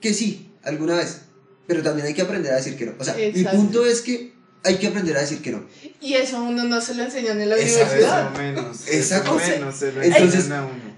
[0.00, 1.18] que sí, alguna vez,
[1.66, 2.92] pero también hay que aprender a decir que no.
[2.98, 4.32] O sea, mi punto es que
[4.64, 5.64] hay que aprender a decir que no.
[6.00, 7.82] Y eso a uno no se lo enseñan en la Exacto.
[7.94, 8.32] universidad.
[8.32, 8.88] Eso menos.
[8.88, 9.38] Exacto.
[9.38, 10.94] Eso menos se lo Entonces- a uno.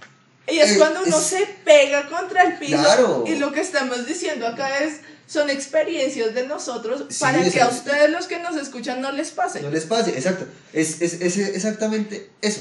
[0.49, 3.25] Y es Eh, cuando uno es- se pega contra el piso Claro.
[3.27, 7.69] y lo que estamos diciendo acá es son experiencias de nosotros Sí, para que a
[7.69, 9.61] ustedes los que nos escuchan no les pase.
[9.61, 10.47] No les pase, exacto.
[10.73, 12.61] Es, es, es exactamente eso.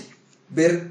[0.49, 0.87] Ver,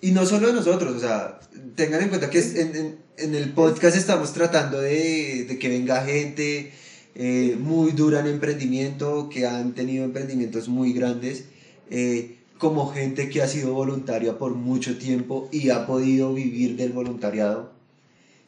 [0.00, 1.40] y no solo de nosotros, o sea,
[1.74, 6.04] tengan en cuenta que en, en- en el podcast estamos tratando de, de que venga
[6.04, 6.72] gente
[7.16, 11.44] eh, muy dura en emprendimiento, que han tenido emprendimientos muy grandes,
[11.90, 16.92] eh, como gente que ha sido voluntaria por mucho tiempo y ha podido vivir del
[16.92, 17.72] voluntariado.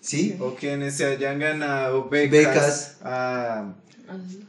[0.01, 0.37] ¿Sí?
[0.41, 2.97] O quienes se hayan ganado becas, Becas.
[3.03, 3.75] a,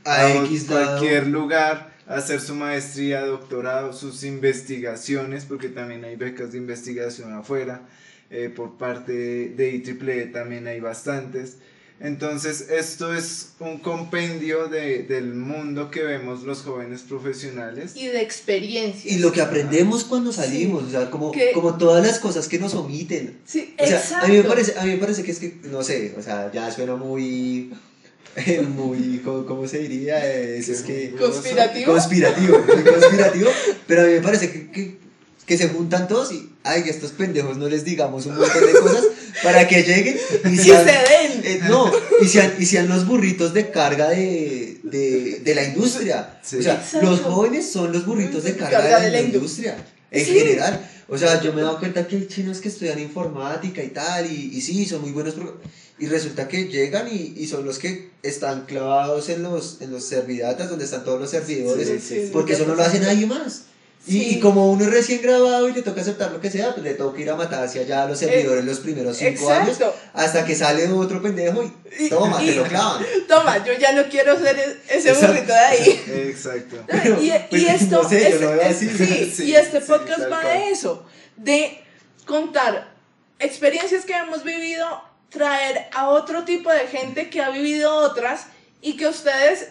[0.06, 6.54] A a X cualquier lugar, hacer su maestría, doctorado, sus investigaciones, porque también hay becas
[6.54, 7.82] de investigación afuera,
[8.30, 11.58] eh, por parte de, de IEEE también hay bastantes.
[12.04, 17.92] Entonces, esto es un compendio de- del mundo que vemos los jóvenes profesionales.
[17.96, 19.12] Y de experiencia.
[19.12, 22.58] Y lo que aprendemos cuando salimos, o sea, como, Que- como todas las cosas que
[22.58, 23.38] nos omiten.
[23.46, 24.26] Sí, O sea, exacto.
[24.26, 26.52] a mí, me parece, a mí me parece que es que, no sé, o sea,
[26.52, 27.72] ya suena muy,
[28.76, 30.26] muy, ¿cómo, cómo se diría?
[30.26, 31.14] Eh, es que...
[31.20, 31.92] Conspirativo.
[31.94, 33.50] Conspirativo, muy conspirativo,
[33.88, 34.98] pero a mí me parece que, que,
[35.46, 38.66] que se juntan todos y, ay, que a estos pendejos no les digamos un montón
[38.66, 39.06] de cosas
[39.44, 41.21] para que lleguen y sean, se den.
[41.46, 46.40] Eh, no, y sean, y sean los burritos de carga de, de, de la industria.
[46.44, 46.58] Sí.
[46.58, 47.10] O sea, Exacto.
[47.10, 49.76] los jóvenes son los burritos de carga, de, la, industria.
[50.12, 50.34] En Sí.
[50.34, 50.90] general.
[51.08, 54.26] O sea, yo me he dado cuenta que hay chinos que estudian informática y tal,
[54.32, 55.36] y, y sí, son muy buenos.
[56.00, 60.04] Y resulta que llegan y, y son los que están clavados en los, en los
[60.06, 62.30] servidatas, donde están todos los servidores, Sí, sí, sí.
[62.34, 63.64] porque eso no lo hace nadie más.
[64.08, 64.30] Y, Sí.
[64.32, 66.96] y como uno es recién grabado y le toca aceptar lo que sea, pues le
[66.96, 69.78] toca ir a matar hacia allá a los servidores los primeros cinco años,
[70.14, 73.06] hasta que sale otro pendejo y Y- toma, y- te lo clavan.
[73.28, 75.28] Toma, yo ya no quiero ser e- ese Exacto.
[75.34, 76.04] burrito de ahí.
[76.30, 76.78] Exacto.
[76.88, 78.90] Pero, y, pues, esto, no sé, yo lo veo es- así.
[78.90, 81.06] sí, Sí, y este podcast va de eso,
[81.38, 81.80] de
[82.26, 82.92] contar
[83.40, 84.86] experiencias que hemos vivido,
[85.30, 88.48] traer a otro tipo de gente que ha vivido otras
[88.82, 89.68] y que ustedes,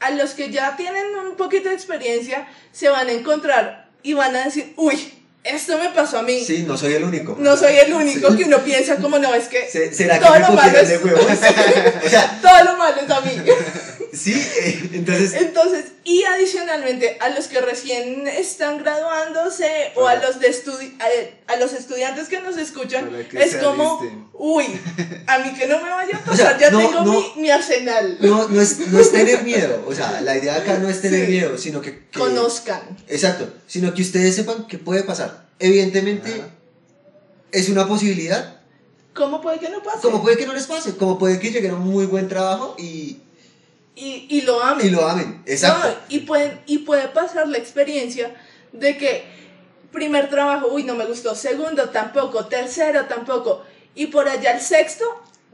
[0.00, 4.34] a los que ya tienen un poquito de experiencia, se van a encontrar y van
[4.36, 6.44] a decir, uy, esto me pasó a mí.
[6.44, 7.36] Sí, no soy el único.
[7.38, 10.34] No soy el único que uno piensa como no, es que Se- ¿Será que todo
[10.34, 11.22] me lo malo de es- huevos?
[12.04, 13.32] o sea, todo lo malo es a mí.
[14.12, 20.40] sí, eh, entonces, Entonces, y adicionalmente a los que recién están graduándose o a los,
[20.40, 24.00] de estudi- a, a los estudiantes que nos escuchan, que es como,
[24.34, 24.64] uy,
[25.26, 27.32] a mí que no me vaya a pasar, O sea, ya no- tengo no- mi,
[27.42, 28.18] mi arsenal.
[28.20, 29.84] no, no, es, no es tener miedo.
[29.86, 31.32] O sea, la idea acá no es tener Sí.
[31.32, 32.82] miedo, sino que, que- Conozcan.
[33.08, 35.46] Exacto, sino que ustedes sepan qué puede pasar.
[35.58, 36.48] Evidentemente, Ajá.
[37.52, 38.56] es una posibilidad.
[39.14, 39.98] ¿Cómo puede que no pase?
[40.02, 42.76] Como puede que no les pase, como puede que lleguen a un muy buen trabajo
[42.78, 43.18] y,
[44.00, 44.86] Y, y lo amen.
[44.86, 45.42] y lo amen.
[45.44, 45.88] Exacto.
[45.88, 48.34] No, y, pueden, y puede pasar la experiencia
[48.72, 49.24] de que
[49.92, 55.04] primer trabajo, uy, no me gustó, segundo tampoco, tercero tampoco, y por allá el sexto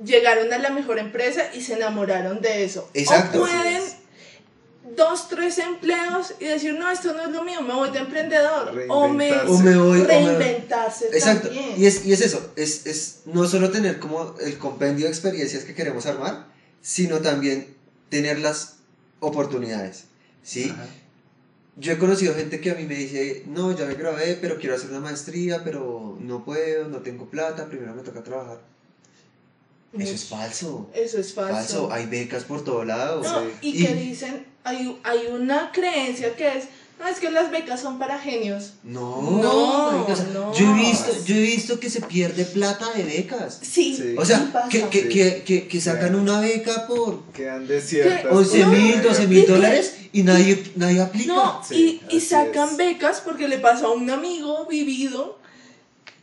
[0.05, 2.91] llegaron a la mejor empresa y se enamoraron de eso.
[2.93, 3.39] Exacto.
[3.39, 3.83] O pueden
[4.97, 8.87] dos, tres empleos y decir, no, esto no es lo mío, me voy de emprendedor.
[8.89, 9.33] O me.
[9.41, 10.01] O me voy.
[10.01, 11.49] o me- reinventarse Exacto.
[11.49, 11.75] también.
[11.81, 15.65] Y es, y es eso, es, es no solo tener como el compendio de experiencias
[15.65, 16.47] que queremos armar,
[16.83, 17.74] sino también
[18.09, 18.77] tener las
[19.21, 20.05] oportunidades.
[20.43, 20.71] ¿Sí?
[20.71, 20.87] Ajá.
[21.77, 24.77] Yo he conocido gente que a mí me dice, no, ya me grabé, pero quiero
[24.77, 28.61] hacer una maestría, pero no puedo, no tengo plata, primero me toca trabajar.
[29.99, 30.91] Eso es falso.
[30.95, 31.53] Eso es falso.
[31.55, 33.23] Falso, hay becas por todo lado.
[33.23, 33.47] No, Sí.
[33.63, 36.65] y Y- que dicen, hay, hay una creencia que es,
[37.05, 38.73] no, es que las becas son para genios.
[38.83, 40.55] No, No, marica, o sea, no.
[40.55, 43.59] Yo, he visto, yo he visto que se pierde plata de becas.
[43.63, 44.15] Sí, Sí.
[44.19, 45.09] O sea, que, que, Sí.
[45.11, 48.33] que, que, que sacan una beca por Quedan desiertas.
[48.33, 51.33] 11 No, mil, 12 y mil dólares y nadie, nadie aplica.
[51.35, 52.77] No, Sí, y, y sacan es.
[52.79, 55.39] becas porque le pasó a un amigo vivido.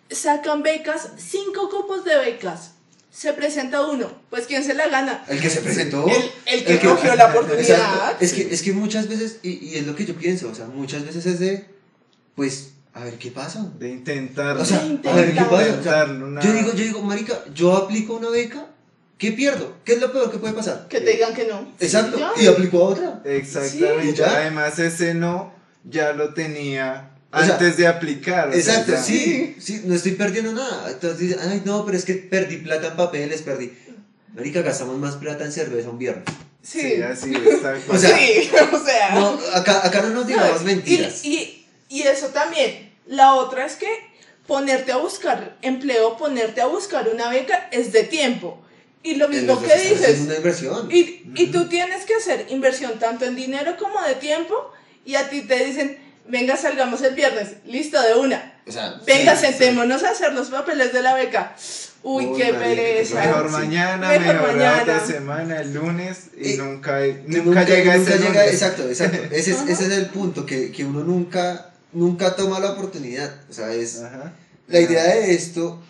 [0.10, 2.72] Sacan becas, cinco cupos de becas.
[3.12, 5.26] Se presenta uno, pues ¿quién se la gana?
[5.28, 6.08] El que se presentó.
[6.08, 7.60] El, el que cogió la oportunidad.
[7.70, 8.24] Exacto.
[8.26, 10.66] Es que, es que muchas veces, y, y es lo que yo pienso, o sea,
[10.68, 11.66] muchas veces es de,
[12.36, 13.68] pues, a ver qué pasa.
[13.78, 14.62] De intentarlo.
[14.62, 15.78] O sea, De a ver qué pasa.
[15.80, 18.68] O sea, una- yo digo, yo digo, marica, yo aplico una beca,
[19.18, 19.76] ¿qué pierdo?
[19.84, 20.88] ¿Qué es lo peor que puede pasar?
[20.88, 21.68] Que te digan que no.
[21.82, 22.18] Exacto.
[22.40, 23.22] Y aplico a otra.
[23.26, 24.12] Exactamente.
[24.12, 24.38] Sí, ya.
[24.38, 28.50] Además, ese no ya lo tenía O sea, antes de aplicar.
[28.50, 30.90] o Exacto, sí, sí, no estoy perdiendo nada.
[30.92, 33.72] Entonces dicen, ay, no, pero es que perdí plata en papeles, perdí.
[34.34, 36.26] Marica, gastamos más plata en cerveza un viernes.
[36.62, 36.82] Sí.
[36.82, 37.62] Sí, así es.
[37.62, 39.16] tal O sea, sí, o sea.
[39.16, 41.24] No, acá, acá no nos digamos No, mentiras.
[41.24, 42.92] Y, y, y eso también.
[43.08, 43.88] La otra es que
[44.46, 48.62] ponerte a buscar empleo, ponerte a buscar una beca es de tiempo.
[49.04, 50.92] Y lo mismo que dices, haciendo una inversión.
[50.92, 54.72] Y, y tú tienes que hacer inversión tanto en dinero como de tiempo
[55.06, 58.54] y a ti te dicen, venga, salgamos el viernes, listo de una.
[58.68, 61.56] O sea, Venga, sí, sentémonos a hacer los papeles de la beca.
[62.04, 63.16] Uy, Uy, qué pereza.
[63.26, 63.52] Mejor Sí.
[63.54, 64.82] mañana, Mejor mañana.
[64.82, 68.54] otra semana, el lunes, y Y- nunca, Y nunca, llega nunca ese llega- lunes.
[68.54, 69.18] exacto, exacto.
[69.32, 73.34] Ese es, ese es el punto, que, que uno nunca, nunca toma la oportunidad.
[73.50, 74.34] O sea, es, Ajá.
[74.68, 75.82] la idea de esto,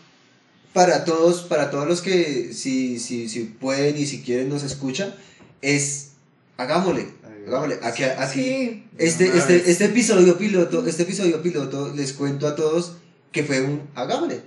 [0.74, 5.14] para todos, para todos los que si, si, si pueden y si quieren nos escuchan,
[5.62, 6.12] es
[6.58, 7.10] hagámosle,
[7.48, 7.80] hagámosle.
[7.82, 12.48] Aquí, aquí, Sí, Este, No, este, es- este episodio piloto, este episodio piloto, les cuento
[12.48, 12.94] a todos
[13.32, 14.42] que fue un hagámosle.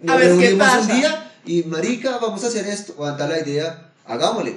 [0.00, 0.80] Nos A ver qué pasa.
[0.80, 4.56] un día y marica, vamos a hacer esto, aguanta la idea, hagámosle.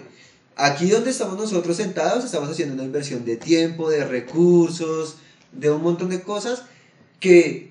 [0.55, 5.15] Aquí donde estamos nosotros sentados, estamos haciendo una inversión de tiempo, de recursos,
[5.53, 6.63] de un montón de cosas
[7.19, 7.69] que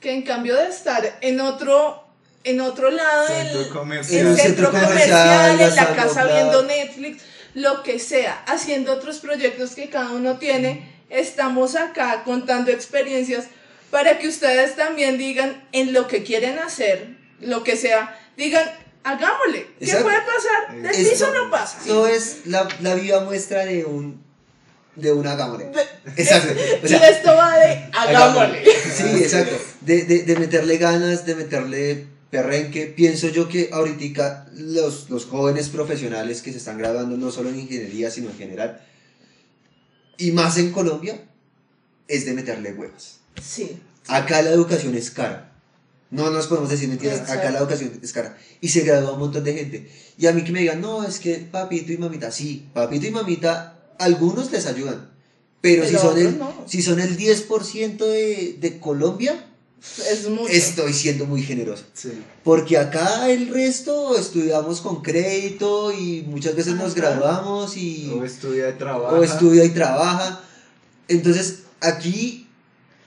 [0.00, 2.02] que en cambio de estar en otro,
[2.42, 4.20] en otro lado, Centro comercial.
[4.20, 7.22] en un el centro centro comercial, comercial, en la casa viendo Netflix,
[7.54, 13.46] lo que sea, haciendo otros proyectos que cada uno tiene, estamos acá contando experiencias
[13.90, 18.70] para que ustedes también digan en lo que quieren hacer, lo que sea, digan,
[19.02, 20.04] hagámosle, ¿qué Exacto.
[20.04, 20.76] puede pasar?
[20.82, 21.78] Del Esto- no pasa.
[21.80, 24.20] esto es la, la viva muestra de un
[24.96, 25.70] de un hagámosle.
[26.16, 26.52] Exacto.
[26.82, 28.64] O y esto va de hagámosle.
[28.64, 29.56] Sí, exacto.
[29.80, 32.86] De, de, de meterle ganas, de meterle perrenque.
[32.86, 37.60] Pienso yo que ahorita los, los jóvenes profesionales que se están graduando no solo en
[37.60, 38.80] ingeniería, sino en general,
[40.16, 41.26] y más en Colombia,
[42.08, 43.20] es de meterle huevas.
[43.42, 43.78] Sí.
[44.08, 45.52] Acá la educación es cara.
[46.10, 48.36] No nos podemos decir mentiras, acá la educación es cara.
[48.60, 49.90] Y se gradúa un montón de gente.
[50.18, 53.10] Y a mí que me digan, no, es que papito y mamita, sí, papito y
[53.12, 55.08] mamita, algunos les ayudan.
[55.60, 56.64] Pero, si, son el, no.
[56.66, 59.49] si son el 10% de, de Colombia,
[60.10, 60.48] Es mucho.
[60.52, 61.84] estoy siendo muy generoso.
[61.94, 62.12] Sí.
[62.44, 68.68] Porque acá el resto estudiamos con crédito y muchas veces nos graduamos y O estudia
[68.68, 69.14] y trabaja.
[69.16, 70.42] o estudia y trabaja.
[71.08, 72.46] Entonces, aquí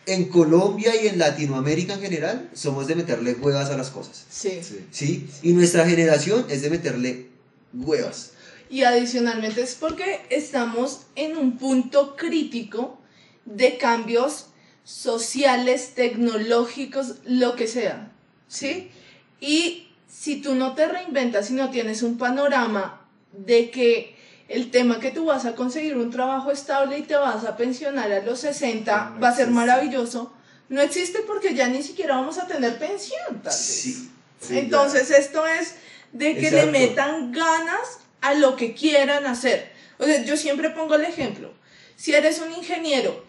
[0.05, 4.25] en Colombia y en Latinoamérica en general, somos de meterle huevas a las cosas.
[4.29, 4.59] Sí.
[4.61, 4.79] Sí.
[4.91, 5.27] ¿Sí?
[5.43, 7.29] Y nuestra generación es de meterle
[7.73, 8.31] huevas.
[8.69, 12.99] Y adicionalmente es porque estamos en un punto crítico
[13.45, 14.47] de cambios
[14.83, 18.11] sociales, tecnológicos, lo que sea.
[18.47, 18.91] ¿Sí?
[19.39, 24.15] Y si tú no te reinventas y no tienes un panorama de que
[24.47, 28.11] el tema que tú vas a conseguir un trabajo estable y te vas a pensionar
[28.11, 30.31] a los 60 No va a ser maravilloso,
[30.69, 33.55] no existe porque ya ni siquiera vamos a tener pensión, tal vez.
[33.55, 34.09] Sí.
[34.39, 35.75] Sí, Entonces esto es
[36.11, 39.71] de que le metan ganas a lo que quieran hacer.
[39.97, 41.53] O sea, yo siempre pongo el ejemplo.
[41.95, 43.22] Si eres un ingeniero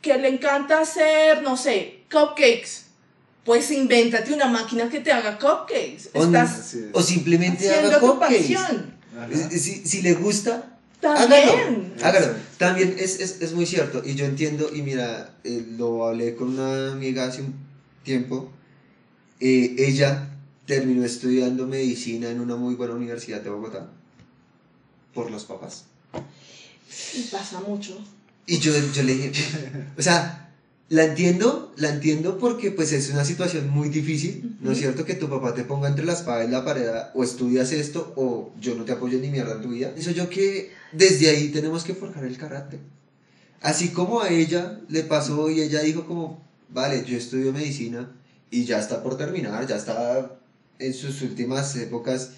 [0.00, 2.84] que le encanta hacer, no sé, cupcakes,
[3.44, 6.10] pues invéntate una máquina que te haga cupcakes.
[6.14, 6.84] O- Estás Así es.
[6.92, 8.56] O simplemente haga cupcakes.
[9.58, 11.94] Si, si le gusta, También.
[12.02, 12.34] hágalo.
[12.58, 14.02] También es, es, es muy cierto.
[14.04, 17.54] Y yo entiendo, y mira, eh, lo hablé con una amiga hace un
[18.04, 18.50] tiempo.
[19.40, 20.28] Eh, ella
[20.66, 23.88] terminó estudiando medicina en una muy buena universidad de Bogotá.
[25.14, 25.84] Por los papás.
[27.14, 27.98] Y pasa mucho.
[28.46, 29.32] Y yo, yo le dije,
[29.98, 30.40] o sea,
[30.90, 35.04] la entiendo, la entiendo porque pues es una situación muy difícil, ¿no es cierto?
[35.04, 38.52] Que tu papá te ponga entre la espada y la pared, o estudias esto, o
[38.60, 39.94] yo no te apoyo ni mierda en tu vida.
[39.96, 42.80] Eso yo que desde ahí tenemos que forjar el carácter.
[43.60, 48.10] Así como a ella le pasó y ella dijo como, vale, yo estudio medicina
[48.50, 50.40] y ya está por terminar, ya está
[50.80, 52.32] en sus últimas épocas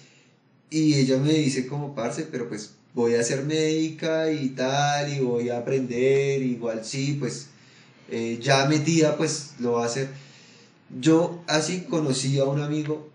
[0.69, 5.19] y ella me dice como, parce, pero pues voy a ser médica y tal, y
[5.19, 7.47] voy a aprender, igual sí, pues
[8.09, 10.09] eh, ya metida, pues lo va a hacer.
[11.01, 13.09] Yo así conocí a un amigo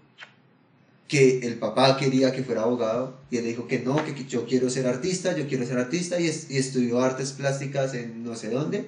[1.06, 4.44] que el papá quería que fuera abogado y él dijo que no, que, que yo
[4.46, 8.34] quiero ser artista, yo quiero ser artista y, es- y estudió artes plásticas en no
[8.34, 8.86] sé dónde.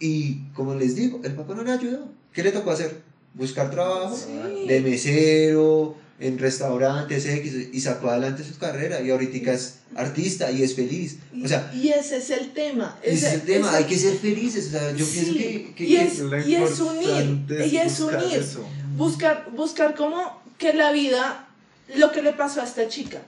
[0.00, 2.08] Y como les digo, el papá no le ayudó.
[2.32, 3.00] ¿Qué le tocó hacer?
[3.34, 4.66] Buscar trabajo Sí.
[4.66, 10.62] de mesero, en restaurantes X, y sacó adelante su carrera y ahorita es artista y
[10.62, 11.16] es feliz.
[11.42, 12.98] O sea, y ese es el tema.
[13.02, 14.66] ese es el tema, ese- hay que ser felices.
[14.68, 15.74] O sea, yo Sí, pienso que...
[15.74, 18.38] que- y que- es- y es unir, y es buscar unir.
[18.38, 18.64] eso.
[18.96, 21.48] buscar, buscar como que la vida,
[21.96, 23.22] lo que le pasó a esta chica,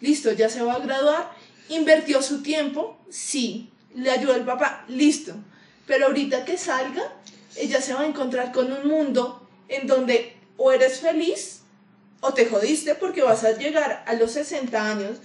[0.00, 1.30] listo, ya se va a graduar,
[1.68, 5.34] invirtió su tiempo, sí, le ayudó el papá, listo,
[5.86, 7.02] pero ahorita que salga,
[7.56, 11.60] ella se va a encontrar con un mundo en donde o eres feliz
[12.20, 15.18] o te jodiste porque vas a llegar a los 60 años,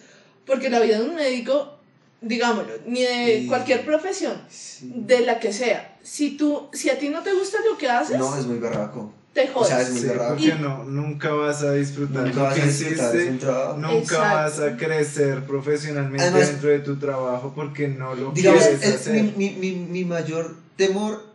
[0.46, 1.78] porque la vida de un médico,
[2.22, 4.92] digámoslo, ni de cualquier profesión, Sí.
[4.96, 8.18] de la que sea, si, tú, si a ti no te gusta lo que haces,
[8.20, 9.12] No, es muy berraco.
[9.34, 9.68] te o jodes.
[9.70, 10.30] sea, es muy Sí, berraco.
[10.36, 14.20] porque no, nunca vas a disfrutar Nunca lo vas que a disfrutar hiciste, nunca Exacto.
[14.36, 18.94] vas a crecer profesionalmente Además- dentro de tu trabajo porque no lo Digamos, quieres el-
[18.94, 19.14] hacer.
[19.14, 21.26] mi, mi, mi, mi mayor temor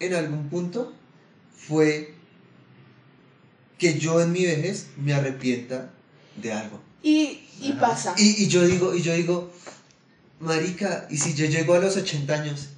[0.00, 0.92] en algún punto
[1.56, 2.14] fue
[3.78, 5.90] que yo en mi vejez me arrepienta
[6.36, 6.80] de algo.
[7.02, 8.14] Y, y pasa.
[8.18, 9.50] Y, y yo digo, y yo digo,
[10.40, 12.68] marica, y si yo llego a los 80 años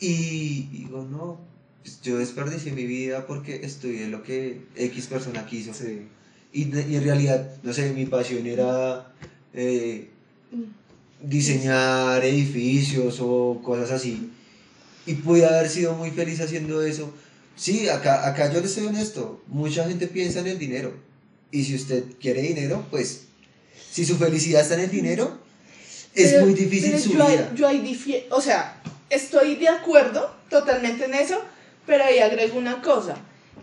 [0.00, 1.38] y digo, no,
[1.82, 5.72] pues yo desperdicié mi vida porque estudié lo que X persona quiso.
[5.74, 6.08] Sí.
[6.52, 9.12] Y, y en realidad, no sé, mi pasión era
[9.52, 10.08] eh,
[11.22, 14.30] diseñar edificios o cosas así.
[15.06, 17.12] Y pude haber sido muy feliz haciendo eso.
[17.56, 20.92] Sí, acá, acá yo les soy honesto, mucha gente piensa en el dinero.
[21.50, 23.22] Y si usted quiere dinero, pues,
[23.90, 25.38] si su felicidad está en el dinero,
[26.14, 27.52] es Pero- muy difícil su yo vida.
[27.54, 28.80] yo ahí difie- o sea,
[29.10, 31.40] estoy de acuerdo totalmente en eso,
[31.86, 33.16] pero ahí agrego una cosa,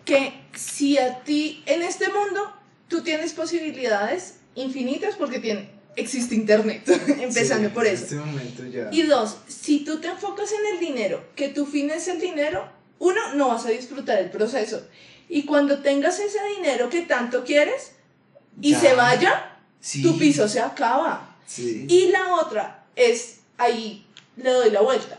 [0.06, 2.42] que si a ti en este mundo
[2.88, 6.84] tú tienes posibilidades infinitas porque tiene, existe internet,
[7.20, 8.04] empezando Sí, por en eso.
[8.04, 8.90] este momento ya.
[8.92, 12.68] Y dos, si tú te enfocas en el dinero, que tu fin es el dinero,
[13.02, 14.82] uno, no vas a disfrutar el proceso.
[15.28, 17.94] Y cuando tengas ese dinero que tanto quieres
[18.62, 18.80] y Ya.
[18.80, 21.36] se vaya, Sí, tu piso se acaba.
[21.48, 21.88] Sí.
[21.90, 24.06] Y la otra es, ahí
[24.38, 25.18] le doy la vuelta.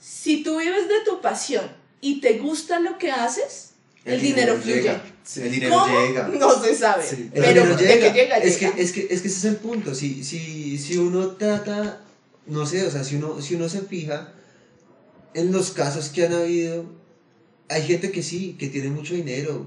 [0.00, 3.74] Si tú vives de tu pasión y te gusta lo que haces,
[4.06, 4.76] el, dinero fluye.
[4.82, 5.02] llega.
[5.22, 5.42] Sí.
[5.42, 6.00] El dinero ¿Cómo?
[6.00, 6.28] llega.
[6.28, 7.04] No se sabe.
[7.06, 7.30] Sí.
[7.34, 7.94] Pero llega.
[8.12, 8.74] que llega, es, llega.
[8.74, 9.94] Que, es, que, es que ese es el punto.
[9.94, 12.00] Si, si, si uno trata,
[12.46, 14.32] no sé, o sea, si uno, si uno se fija
[15.34, 17.01] en los casos que han habido,
[17.72, 19.66] hay gente que sí, que tiene mucho dinero.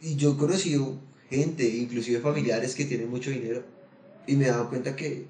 [0.00, 3.62] Y yo he conocido gente, inclusive familiares, que tienen mucho dinero.
[4.26, 5.26] Y me he dado cuenta que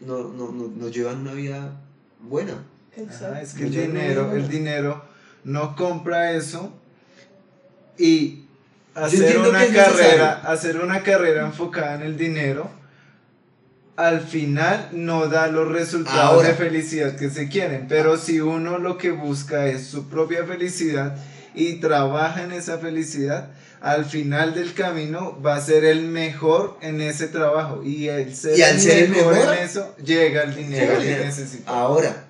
[0.00, 1.80] no, no, no, no llevan una vida
[2.20, 2.64] buena.
[2.96, 3.26] Exacto.
[3.26, 5.04] Ajá, es que el dinero, el dinero
[5.44, 6.72] no compra eso
[7.98, 8.44] y
[8.94, 10.48] hacer una carrera, necesario.
[10.48, 12.70] hacer una carrera enfocada en el dinero,
[13.96, 16.48] al final no da los resultados Ahora.
[16.48, 17.86] de felicidad que se quieren.
[17.88, 21.16] Pero si uno lo que busca es su propia felicidad
[21.56, 23.50] y trabaja en esa felicidad,
[23.80, 27.82] al final del camino va a ser el mejor en ese trabajo.
[27.82, 30.86] Y el ser, Y al el, ser el mejor mejor, en eso, llega el dinero
[30.86, 31.24] llega que dinero.
[31.24, 31.70] necesita.
[31.70, 32.28] Ahora,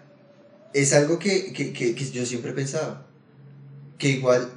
[0.73, 3.05] es algo que, que, que, que yo siempre he pensado.
[3.99, 4.51] Que igual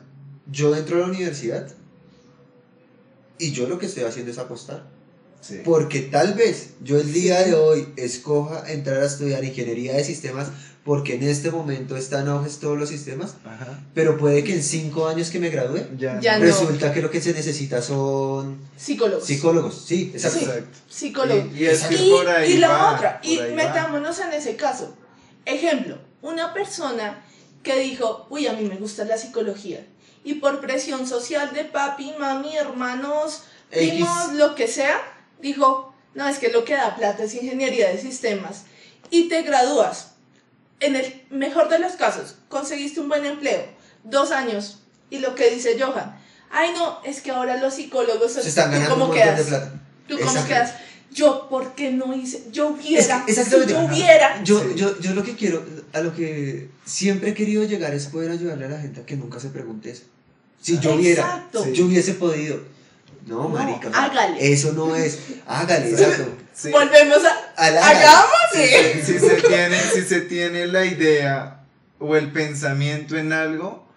[0.52, 1.68] yo entro a la universidad
[3.38, 4.86] y yo lo que estoy haciendo es apostar.
[5.42, 5.62] Sí.
[5.64, 10.50] Porque tal vez yo el día de hoy escoja entrar a estudiar ingeniería de sistemas
[10.86, 13.80] porque en este momento están en auge todos los sistemas, Ajá.
[13.94, 16.40] pero puede que en cinco años que me gradúe Ya, Ya no.
[16.40, 16.46] no.
[16.46, 19.26] resulta que lo que se necesita son Psicólogos.
[19.26, 19.84] psicólogos.
[19.86, 20.40] Sí, exacto.
[20.40, 20.46] Sí.
[20.46, 20.78] Exacto.
[20.90, 21.46] Psicólogos.
[21.54, 23.56] Y, y es que Y, por ahí y la va, otra, y ahí va.
[23.56, 24.96] metámonos en ese caso.
[25.46, 27.24] Ejemplo, una persona
[27.64, 29.86] que dijo, uy, a mí me gusta la psicología.
[30.24, 33.90] Y por presión social de papi, mami, hermanos, X.
[33.90, 34.98] primos, lo que sea,
[35.42, 38.64] dijo, no, es que lo que da plata es ingeniería de sistemas.
[39.12, 40.09] Y te gradúas.
[40.80, 43.66] En el mejor de los casos, conseguiste un buen empleo,
[44.04, 44.80] dos años.
[45.10, 46.16] Y lo que dice Johan,
[46.52, 49.38] ay no, es que ahora los psicólogos, Se están ¿tú ganando un cómo montón quedas?
[49.40, 49.74] de plata.
[50.08, 50.48] ¿Tú cómo Exacto.
[50.50, 50.74] quedas?
[51.12, 52.44] Yo, ¿por qué no hice?
[52.52, 53.26] Yo Es hubiera.
[53.26, 54.44] que- si yo hubiera.
[54.44, 58.30] Yo, yo, yo lo que quiero, a lo que siempre he querido llegar es poder
[58.32, 60.04] ayudarle a la gente a que nunca se pregunte eso.
[60.62, 62.60] Si yo hubiera, yo hubiese podido.
[63.30, 63.90] No, No, marica.
[63.94, 64.52] hágale.
[64.52, 65.20] Eso no es.
[65.48, 66.36] Hágale, exacto.
[66.54, 66.72] Sí.
[66.72, 67.64] Volvemos a.
[67.64, 69.02] Al- Hagámosle.
[69.06, 71.62] si, se tiene, si se tiene la idea
[72.00, 73.88] o el pensamiento en algo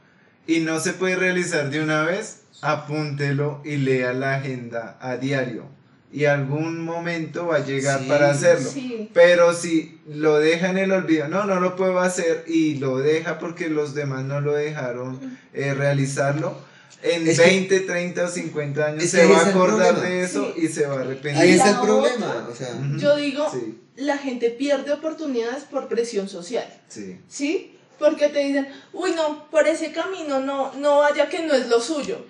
[0.47, 5.65] y no se puede realizar de una vez, apúntelo y lea la agenda a diario.
[6.13, 8.69] Y algún momento va a llegar Sí, para hacerlo.
[8.71, 9.11] Sí.
[9.15, 13.39] Pero si lo deja en el olvido, no, no lo puedo hacer y lo deja
[13.39, 16.59] porque los demás no lo dejaron eh, realizarlo,
[17.03, 20.65] en Es que- 20, 30 o 50 años se va a acordar de eso Sí.
[20.65, 21.45] y se va a Ahí arrepentir.
[21.55, 22.49] está el problema.
[22.51, 22.69] O sea.
[22.97, 26.67] Yo digo, Sí, la gente pierde oportunidades por presión social.
[26.89, 27.19] sí.
[27.29, 27.69] ¿Sí?
[27.99, 31.81] Porque te dicen, uy, no, por ese camino no, no vaya que no es lo
[31.81, 32.25] suyo.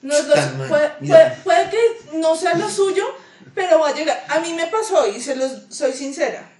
[0.00, 0.34] No es lo
[0.68, 3.04] puede, puede- puede que no sea lo suyo,
[3.54, 4.24] pero va a llegar.
[4.28, 6.50] A mí me pasó, y se los soy sincera.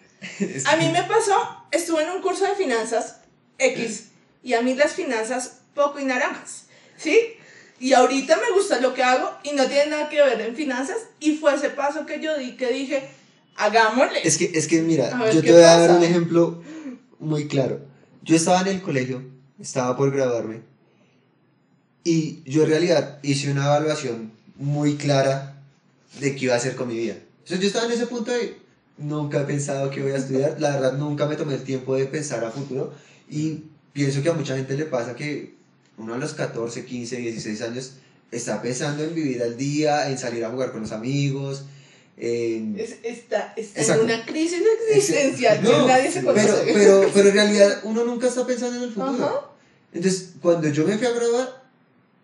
[0.66, 3.20] A mí me pasó, estuve en un curso de finanzas
[3.58, 4.08] X
[4.42, 6.64] y a mí las finanzas poco y naranjas,
[6.96, 7.36] ¿sí?
[7.80, 10.96] Y ahorita me gusta lo que hago y no tiene nada que ver en finanzas
[11.20, 13.08] y fue ese paso que yo di que dije,
[13.56, 14.20] hagámosle.
[14.24, 16.62] Es que, es que mira, yo ¿qué te voy a dar un ejemplo
[17.18, 17.80] muy claro.
[18.22, 19.22] Yo estaba en el colegio,
[19.60, 20.60] estaba por graduarme,
[22.04, 25.62] y yo en realidad hice una evaluación muy clara
[26.20, 27.14] de qué iba a hacer con mi vida.
[27.40, 28.56] Entonces yo estaba en ese punto de,
[28.96, 32.06] nunca he pensado que voy a estudiar, la verdad nunca me tomé el tiempo de
[32.06, 32.92] pensar a futuro,
[33.30, 33.62] y
[33.92, 35.57] pienso que a mucha gente le pasa que
[35.98, 37.92] uno a los 14, 15, 16 años
[38.30, 41.64] está pensando en vivir al día, en salir a jugar con los amigos,
[42.16, 42.78] en...
[42.78, 46.70] Es- está está en una crisis existencial que No, nadie se pero, conoce.
[46.74, 49.24] pero, pero en realidad uno nunca está pensando en el futuro.
[49.24, 49.50] Ajá.
[49.92, 51.62] Entonces, cuando yo me fui a graduar,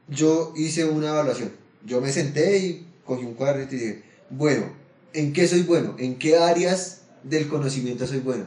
[0.09, 1.51] yo hice una evaluación.
[1.87, 4.67] Yo me senté y cogí un cuadernito y dije, bueno,
[5.13, 5.97] ¿en qué soy bueno?
[5.99, 8.45] ¿En qué áreas del conocimiento soy bueno?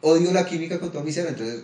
[0.00, 1.62] Odio la química con todo mi ser, entonces,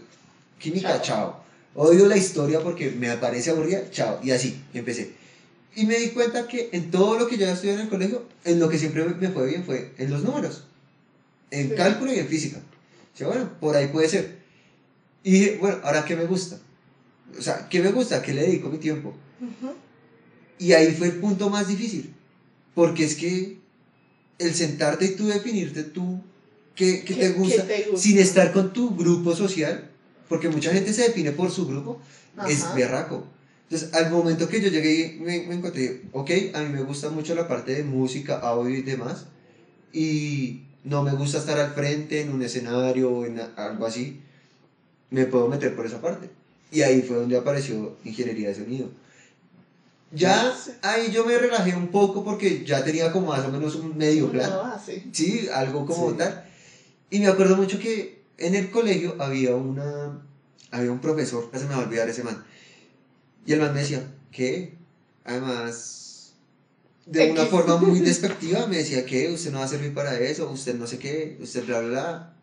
[0.59, 1.03] química, Chao.
[1.03, 1.44] chao.
[1.75, 4.21] Odio la historia porque me parece aburrida, chao.
[4.23, 5.13] Y así, empecé.
[5.75, 8.61] Y me di cuenta que en todo lo que yo estudié en el colegio, en
[8.61, 10.65] lo que siempre me fue bien fue en los números,
[11.51, 11.75] en Sí.
[11.75, 12.59] cálculo y en física.
[13.13, 14.39] O sea, bueno, por ahí puede ser.
[15.25, 16.59] Y dije, bueno, ahora qué me gusta.
[17.37, 18.23] O sea, ¿qué me gusta?
[18.23, 19.09] ¿Qué le dedico mi tiempo?
[19.41, 19.73] Ujú.
[20.61, 22.15] Y ahí fue el punto más difícil.
[22.75, 23.59] Porque es que
[24.39, 26.21] el sentarte y tú definirte tú
[26.77, 28.01] qué, qué ¿Qué- te gusta, qué te gusta?
[28.03, 29.91] sin estar con tu grupo social,
[30.29, 32.01] porque mucha gente se define por su grupo,
[32.49, 32.75] es Ajá.
[32.75, 33.25] berraco.
[33.69, 37.35] Entonces, al momento que yo llegué, me, me encontré, ok, a mí me gusta mucho
[37.35, 39.27] la parte de música, audio y demás,
[39.93, 44.21] y no me gusta estar al frente en un escenario o en algo así,
[45.11, 46.29] me puedo meter por esa parte.
[46.71, 48.91] Y ahí fue donde apareció ingeniería de sonido.
[50.13, 50.53] Ya
[50.83, 54.31] ahí yo me relajé un poco porque ya tenía como más o menos un medio
[54.31, 54.51] plan.
[55.13, 56.17] Sí, algo como Sí.
[56.19, 56.45] tal.
[57.11, 60.21] Y me acuerdo mucho que en el colegio había una
[60.71, 62.45] había un profesor, ya se me va a olvidar ese man.
[63.47, 64.75] Y el man me decía, ¿qué?
[65.25, 66.33] además,
[67.07, 70.51] de una forma muy despectiva, me decía que usted no va a servir para eso,
[70.51, 72.35] usted no sé qué, usted bla, bla, bla.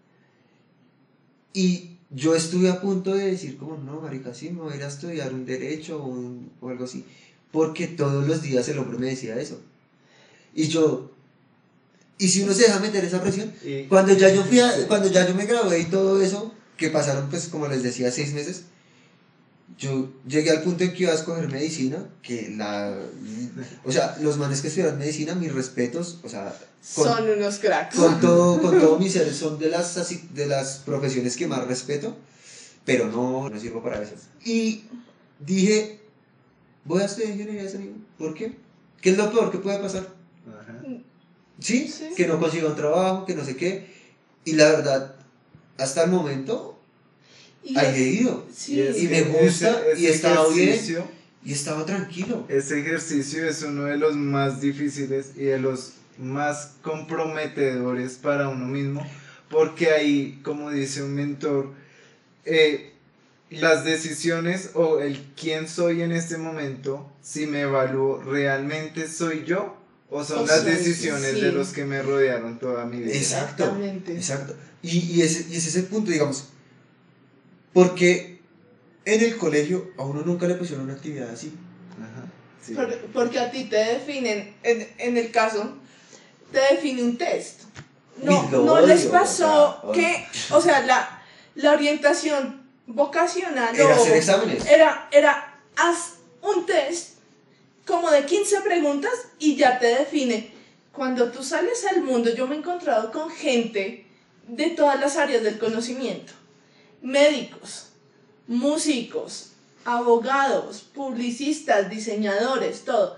[1.53, 4.83] Y yo estuve a punto de decir como, no, marica, sí, me voy a ir
[4.83, 7.05] a estudiar un derecho o, un- o algo así.
[7.51, 9.59] Porque todos los días el hombre me decía eso.
[10.53, 11.10] Y yo,
[12.23, 13.51] ¿y si uno se deja meter esa presión?
[13.65, 16.89] Y- Cuando ya yo fui a- cuando ya yo me gradué y todo eso, que
[16.89, 18.63] pasaron pues como les decía seis meses,
[19.77, 22.95] yo llegué al punto en que iba a escoger medicina, que la,
[23.83, 26.53] o sea, los manes que estudian medicina, mis respetos, o sea,
[26.95, 27.95] con, Son unos cracks.
[27.95, 31.65] con todo, con todo mi ser, son de las, así- de las profesiones que más
[31.67, 32.15] respeto,
[32.85, 34.13] pero no, no sirvo para eso.
[34.43, 34.83] Y
[35.39, 35.99] dije,
[36.85, 38.55] voy a estudiar ingeniería de sonido, ¿por qué?
[39.01, 40.07] ¿Qué es lo peor que puede pasar?
[41.61, 41.87] ¿Sí?
[41.87, 42.09] Sí.
[42.17, 43.85] Que no consiga un trabajo, que no sé qué.
[44.43, 45.15] Y la verdad,
[45.77, 46.77] hasta el momento,
[47.63, 48.45] Y he ido.
[48.53, 50.77] sí, es y que me gusta, y he estado bien.
[51.43, 52.45] Y estaba tranquilo.
[52.49, 58.65] Ese ejercicio es uno de los más difíciles y de los más comprometedores para uno
[58.65, 59.05] mismo,
[59.49, 61.71] porque ahí, como dice un mentor,
[62.45, 62.93] eh,
[63.49, 69.80] las decisiones o el quién soy en este momento, si me evalúo, ¿realmente soy yo?
[70.13, 71.41] ¿O son O las decisiones sí.
[71.41, 73.13] de los que me rodearon toda mi vida?
[73.15, 73.63] Exacto.
[73.63, 74.13] Exactamente.
[74.15, 74.55] Exacto.
[74.83, 76.49] Y, y, ese, y ese es el punto, digamos.
[77.73, 78.41] Porque
[79.05, 81.53] en el colegio a uno nunca le pusieron una actividad así.
[81.97, 82.25] Ajá,
[82.65, 82.73] sí.
[82.73, 85.77] Por- porque a ti te definen, en, en el caso,
[86.51, 87.61] te define un test.
[88.21, 91.23] No, no les pasó o sea, que, o sea, la,
[91.55, 94.65] la orientación vocacional Era o- hacer exámenes.
[94.65, 97.10] era, era, haz un test
[97.91, 100.49] como de 15 preguntas y ya te define.
[100.93, 104.05] Cuando tú sales al mundo, yo me he encontrado con gente
[104.47, 106.31] de todas las áreas del conocimiento.
[107.01, 107.89] Médicos,
[108.47, 109.51] músicos,
[109.83, 113.17] abogados, publicistas, diseñadores, todo.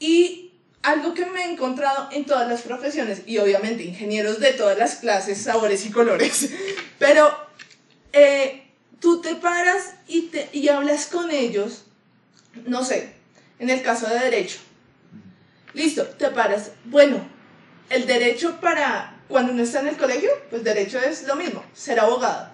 [0.00, 4.78] Y algo que me he encontrado en todas las profesiones, y obviamente ingenieros de todas
[4.78, 6.50] las clases, sabores y colores,
[6.98, 7.30] pero
[8.14, 11.84] eh, tú te paras y, te, y hablas con ellos,
[12.64, 13.17] no sé,
[13.58, 14.58] en el caso de derecho.
[15.74, 16.72] Listo, te paras.
[16.84, 17.18] Bueno,
[17.90, 22.00] el derecho para cuando uno está en el colegio, pues derecho es lo mismo, ser
[22.00, 22.48] abogado.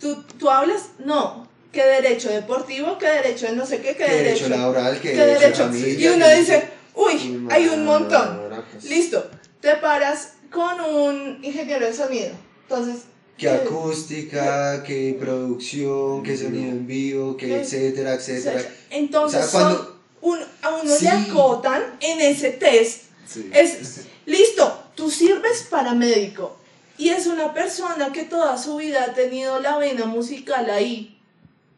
[0.00, 0.90] ¿Tú, tú hablas?
[0.98, 1.46] No.
[1.72, 2.96] ¿Qué derecho deportivo?
[2.98, 3.94] ¿Qué derecho de no sé qué?
[3.96, 4.44] ¿Qué, derecho?
[4.44, 5.62] derecho laboral, que ¿Qué derecho, derecho?
[5.66, 8.40] de familia, Y uno dice, uy, hay un montón.
[8.82, 9.30] Listo,
[9.60, 12.30] te paras con un ingeniero de sonido.
[12.62, 13.02] Entonces,
[13.36, 17.60] Que eh, acústica, que producción, que sonido en vivo, ¿Qué?
[17.60, 18.62] etcétera, etcétera.
[18.90, 19.95] entonces O sea, cuando- son
[20.26, 21.04] un, a uno Sí.
[21.04, 23.50] le acotan en ese test Sí.
[23.52, 26.56] Es, listo, tú sirves para médico.
[26.96, 31.18] Y es una persona que toda su vida ha tenido la vena musical ahí.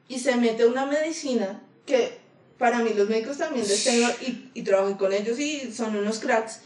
[0.09, 2.18] Y se mete a una medicina que
[2.59, 6.18] para mí los médicos también les tengo y, y trabajo con ellos y son unos
[6.18, 6.61] cracks.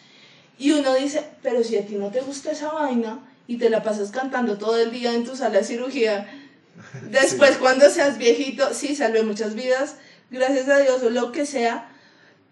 [0.58, 3.82] Y uno dice, pero si a ti no te gusta esa vaina y te la
[3.84, 6.28] pasas cantando todo el día en tu sala de cirugía,
[7.10, 9.94] después cuando seas viejito, sí, salvé muchas vidas,
[10.32, 11.90] gracias a Dios o lo que sea,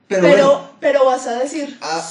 [0.07, 2.09] Pero, pero, bueno, pero vas a decir, ah,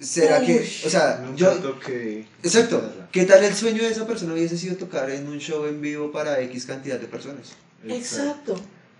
[0.00, 2.82] ¿será que, o sea, yo, toqué exacto.
[3.12, 6.10] ¿qué tal el sueño de esa persona hubiese sido tocar en un show en vivo
[6.10, 7.52] para X cantidad de personas?
[7.86, 8.56] exacto.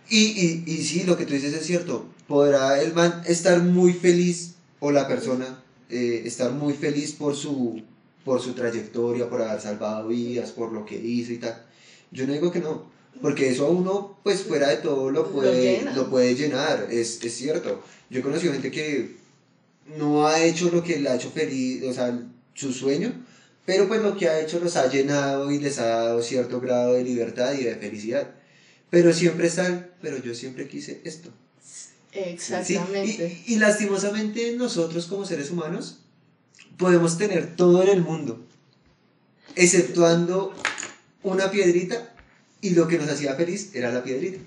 [0.08, 2.06] Y, y, y sí, lo que tú dices es cierto.
[2.26, 7.80] Podrá el man estar muy feliz, o la persona eh, estar muy feliz por su,
[8.24, 11.64] por su trayectoria, por haber salvado vidas, por lo que hizo y tal.
[12.10, 12.90] Yo no digo que no,
[13.20, 15.94] porque eso a uno, pues fuera de todo, lo Lo puede, llena.
[15.94, 17.82] lo puede llenar, es, es cierto.
[18.10, 19.16] Yo he conocido gente que
[19.96, 22.18] no ha hecho lo que le ha hecho feliz, o sea,
[22.54, 23.12] su sueño,
[23.64, 26.94] pero pues lo que ha hecho los ha llenado y les ha dado cierto grado
[26.94, 28.30] de libertad y de felicidad.
[28.90, 31.30] Pero siempre están, pero yo siempre quise esto.
[31.64, 32.18] ¿sí?
[32.18, 33.42] Exactamente.
[33.46, 36.00] Y, y lastimosamente nosotros como seres humanos
[36.76, 38.44] podemos tener todo en el mundo,
[39.54, 40.52] exceptuando
[41.22, 42.11] una piedrita
[42.62, 44.38] y lo que nos hacía feliz era la piedrita.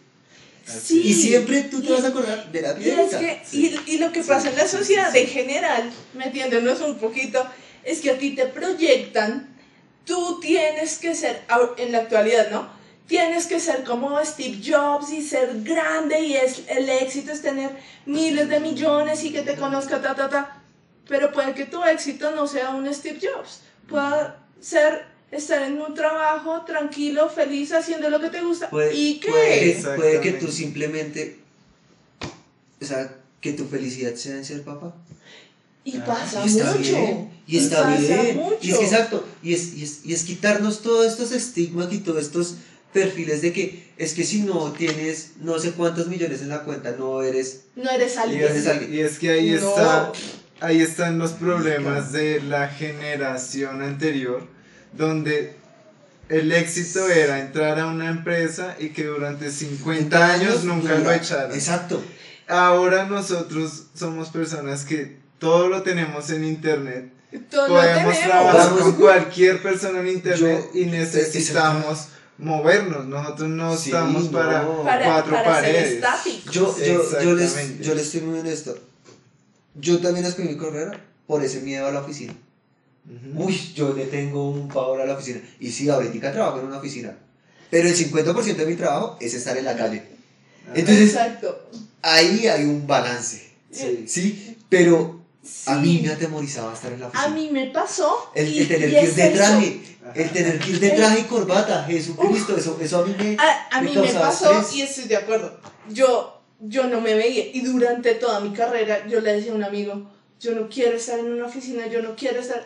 [0.66, 1.02] Sí.
[1.04, 3.44] Y siempre tú te Y- vas a acordar de la Y, es piedrita.
[3.52, 7.46] y, y lo que pasa en la sociedad en general, metiéndonos un poquito,
[7.84, 9.48] es que a ti te proyectan,
[10.06, 11.44] tú tienes que ser,
[11.78, 12.68] en la actualidad, ¿no?
[13.08, 17.70] Tienes que ser como Steve Jobs y ser grande y es, el éxito es tener
[18.08, 20.64] miles de millones y que te conozca, ta, ta, ta.
[21.08, 25.06] Pero puede que tu éxito no sea un Steve Jobs, pueda ser
[25.36, 28.70] estar en un trabajo tranquilo, feliz, haciendo lo que te gusta.
[28.70, 29.30] Puede, ¿Y qué?
[29.30, 30.46] puede que, puede que Exactamente.
[30.46, 31.40] tú simplemente,
[32.82, 34.94] o sea, que tu felicidad sea en ser papá.
[35.84, 36.80] Y Ah, pasa Y está mucho.
[36.82, 38.38] bien, y está Pasa bien.
[38.38, 38.58] mucho.
[38.62, 42.00] Y es que exacto, y es, y es, y es quitarnos todos estos estigmas y
[42.00, 42.56] todos estos
[42.92, 46.96] perfiles de que es que si no tienes no sé cuántos millones en la cuenta,
[46.98, 47.66] no eres...
[47.76, 48.94] No eres Y alguien.
[48.94, 49.58] Y es que ahí No.
[49.70, 50.12] está,
[50.62, 54.48] ahí están los problemas de la generación anterior,
[54.96, 55.56] donde
[56.30, 61.54] el éxito era entrar a una empresa y que durante 50 años nunca lo echaron.
[61.54, 62.04] Exacto.
[62.48, 67.12] Ahora nosotros somos personas que todo lo tenemos en internet.
[67.50, 73.06] Todos lo Podemos trabajar con cualquier persona en internet Yo- y necesitamos movernos.
[73.06, 74.32] Nosotros no Sí, estamos no.
[74.32, 76.02] para, Para, cuatro para paredes.
[76.52, 78.78] Yo, yo, yo, les, yo les estoy muy honesto.
[79.76, 82.34] Yo también escogí mi carrera por ese miedo a la oficina.
[83.08, 83.46] Ujú.
[83.46, 85.40] Uy, yo le tengo un pavor a la oficina.
[85.60, 87.16] Y sí, ahorita trabajo en una oficina.
[87.70, 90.04] Pero el 50% de mi trabajo es estar en la calle.
[90.74, 91.70] Entonces, Exacto.
[92.02, 93.52] ahí hay un balance.
[93.72, 94.06] Sí.
[94.08, 94.58] ¿Sí?
[94.70, 95.22] Pero
[95.68, 95.80] a Sí.
[95.82, 97.26] mí me atemorizaba estar en la oficina.
[97.28, 98.32] A mí me pasó.
[98.34, 99.36] el, y- el tener que ir de eso.
[99.36, 99.82] traje.
[100.16, 101.84] El tener que ir de traje y corbata.
[101.84, 103.38] Jesucristo, eso, eso a mí me.
[103.40, 104.76] A, a me mí me pasó estrés.
[104.76, 105.60] y estoy de acuerdo.
[105.90, 109.64] Yo, yo no me veía y durante toda mi carrera yo le decía a un
[109.64, 112.64] amigo, yo no quiero estar en una oficina, yo no quiero estar...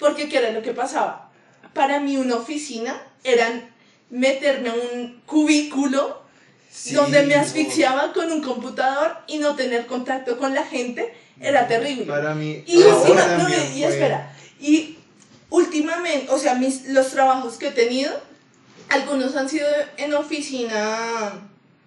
[0.00, 1.30] Porque ¿qué era lo que pasaba?
[1.74, 3.68] Para mí una oficina era
[4.10, 6.18] meterme a un cubículo
[6.72, 7.40] Sí, donde me no.
[7.42, 12.04] asfixiaba con un computador y no tener contacto con la gente era terrible.
[12.06, 14.96] Para mí, Y ahora no, también y, espera, y
[15.50, 18.12] últimamente, o sea, mis, los trabajos que he tenido,
[18.88, 21.32] algunos han sido en oficina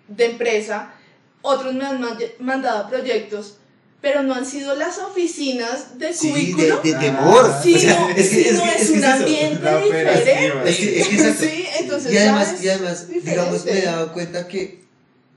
[0.09, 0.93] de empresa,
[1.41, 3.57] otros me han ma- mandado proyectos,
[4.04, 6.82] pero no han sido las oficinas de Sí, de, cubículo.
[6.82, 7.51] de Ah, temor.
[7.64, 9.14] Sí, O sea, no, es que- sí, es no que- es, es que un eso.
[9.14, 10.70] ambiente diferente.
[10.70, 11.43] Es que, es que exacto.
[11.45, 14.84] Sí, entonces y ya además, es y además digamos, me he dado cuenta que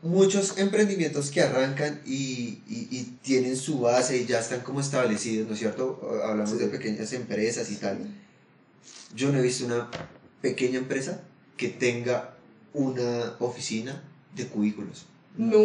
[0.02, 5.46] muchos emprendimientos que arrancan y, y- y tienen su base y ya están como establecidos,
[5.46, 6.00] ¿no es cierto?
[6.24, 6.58] Hablamos Sí.
[6.58, 7.98] de pequeñas empresas y tal.
[9.14, 9.88] Yo no he visto una
[10.42, 11.20] pequeña empresa
[11.56, 12.34] que tenga
[12.74, 14.02] una oficina
[14.34, 15.06] de cubículos.
[15.36, 15.62] No.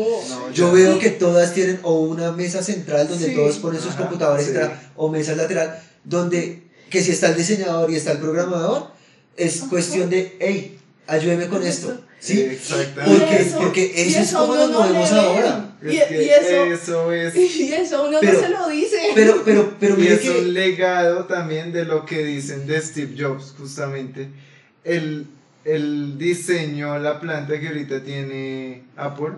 [0.54, 3.36] Yo veo que todas tienen o una mesa central donde Sí.
[3.36, 4.54] todos ponen sus Ajá, computadores sí.
[4.96, 8.88] o mesas lateral donde que si está el diseñador y está el programador
[9.38, 9.70] es Ajá.
[9.70, 12.42] cuestión de hey ayúdeme con esto ¿sí?
[12.42, 13.26] Exactamente.
[13.26, 15.68] Porque- porque y eso es como nos no movemos ahora.
[15.84, 18.98] Y, Es que y eso, eso es y eso uno Pero- no se lo dice.
[19.16, 23.56] pero pero pero y es un legado también de lo que dicen de Steve Jobs,
[23.58, 24.30] justamente.
[24.84, 25.28] Él,
[25.66, 29.34] él diseñó la planta que ahorita tiene Apple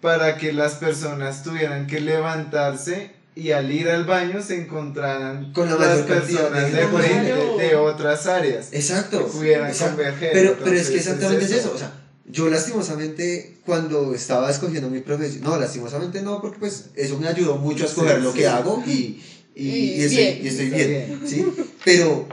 [0.00, 5.68] para que las personas tuvieran que levantarse y al ir al baño se encontraran Con
[5.68, 9.96] la las personas de, frente de otras áreas exacto que pudieran exacto.
[9.96, 10.30] converger.
[10.32, 11.92] pero pero es que exactamente es eso o sea
[12.30, 17.56] yo lastimosamente cuando estaba escogiendo mi profesión no lastimosamente no porque pues eso me ayudó
[17.56, 18.38] mucho a escoger Sí, lo sí.
[18.38, 19.22] que hago y
[19.54, 20.38] y, Y y estoy, bien.
[20.42, 21.22] y estoy bien.
[21.26, 21.46] ¿sí?
[21.84, 22.28] Pero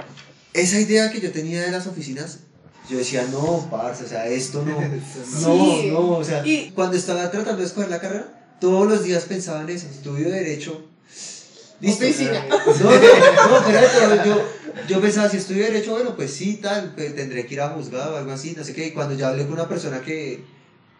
[0.54, 2.40] esa idea que yo tenía de las oficinas,
[2.90, 4.80] yo decía, no, parce, o sea, esto no,
[5.42, 5.90] no, Sí.
[5.92, 9.62] no, o sea, Y- cuando estaba tratando de escoger la carrera, todos los días pensaba
[9.62, 10.86] en eso, estudio Derecho,
[11.82, 12.06] listo.
[12.06, 12.46] Oficina.
[12.50, 14.42] No, no, no, pero yo,
[14.88, 18.16] yo pensaba, si estudio Derecho, bueno, pues sí, tal, pues tendré que ir a juzgado
[18.16, 20.44] o algo así, no sé qué, y cuando ya hablé con una persona que,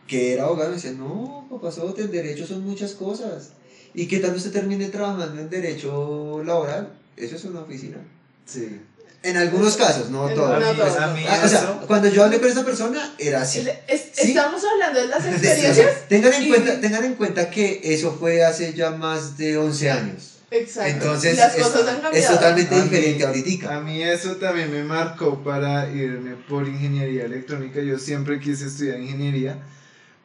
[0.08, 3.50] que era abogado, me decía, no, papá, Soto, el Derecho son muchas cosas,
[3.94, 7.98] y qué tal usted termine trabajando en Derecho Laboral, eso es una oficina.
[8.46, 8.80] Sí.
[9.26, 10.60] En algunos casos, no En- todos.
[10.60, 13.60] no pues, ah, o sea, cuando yo hablé con esa persona, era así.
[13.60, 14.30] Es- es- Sí.
[14.30, 16.08] Estamos hablando de las O sea, experiencias.
[16.08, 19.90] tengan, en Y- cuenta, tengan en cuenta que eso fue hace ya más de 11
[19.92, 20.32] años.
[20.52, 20.90] Exacto.
[20.92, 22.36] Entonces, las es, cosas han es cambiado.
[22.36, 23.76] totalmente A mí- diferente ahorita.
[23.76, 27.82] A mí eso también me marcó para irme por ingeniería electrónica.
[27.82, 29.58] Yo siempre quise estudiar ingeniería,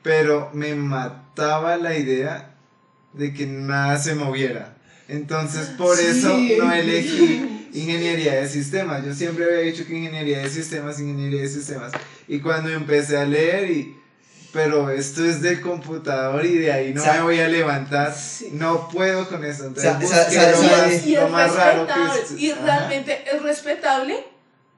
[0.02, 2.54] pero me mataba la idea
[3.14, 4.76] de que nada se moviera.
[5.08, 6.06] Entonces por Sí.
[6.06, 9.04] eso no elegí ingeniería de sistemas.
[9.04, 11.92] Yo siempre había dicho que ingeniería de sistemas, ingeniería de sistemas.
[12.28, 13.96] Y cuando empecé a leer y...
[14.52, 18.12] Pero esto es del computador y de ahí no O sea, me voy a levantar.
[18.12, 18.48] sí.
[18.52, 19.66] No puedo con eso.
[19.66, 20.50] Entonces O sea,
[21.22, 22.64] lo más- lo raro que es- y Ajá.
[22.64, 24.24] realmente es respetable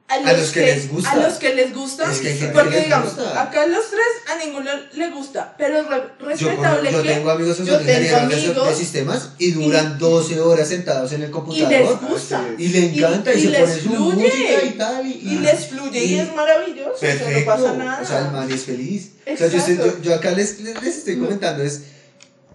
[0.09, 1.11] a los, A los que les gusta.
[1.11, 2.11] A los que les gusta.
[2.11, 3.41] Es que hay gente porque que les digamos, gusta.
[3.41, 4.01] acá los tres
[4.31, 5.55] a ninguno le gusta.
[5.57, 7.09] Pero es re- Yo, respetable yo que.
[7.09, 11.13] tengo amigos que yo tengo ingenieros de, amigos de sistemas y duran 12 horas sentados
[11.13, 12.45] en el y computador les gusta.
[12.53, 12.59] Es.
[12.59, 14.15] y le encanta y, y se les pone su fluye.
[14.27, 15.07] música y tal.
[15.07, 16.91] Y, Y les fluye y, y- es maravilloso.
[16.93, 17.39] o sea, Perfecto.
[17.39, 18.01] no pasa nada.
[18.01, 19.11] O sea, el man es feliz.
[19.25, 19.97] O sea, yo, estoy- Exacto.
[19.99, 21.81] yo, yo acá les, les, les estoy comentando es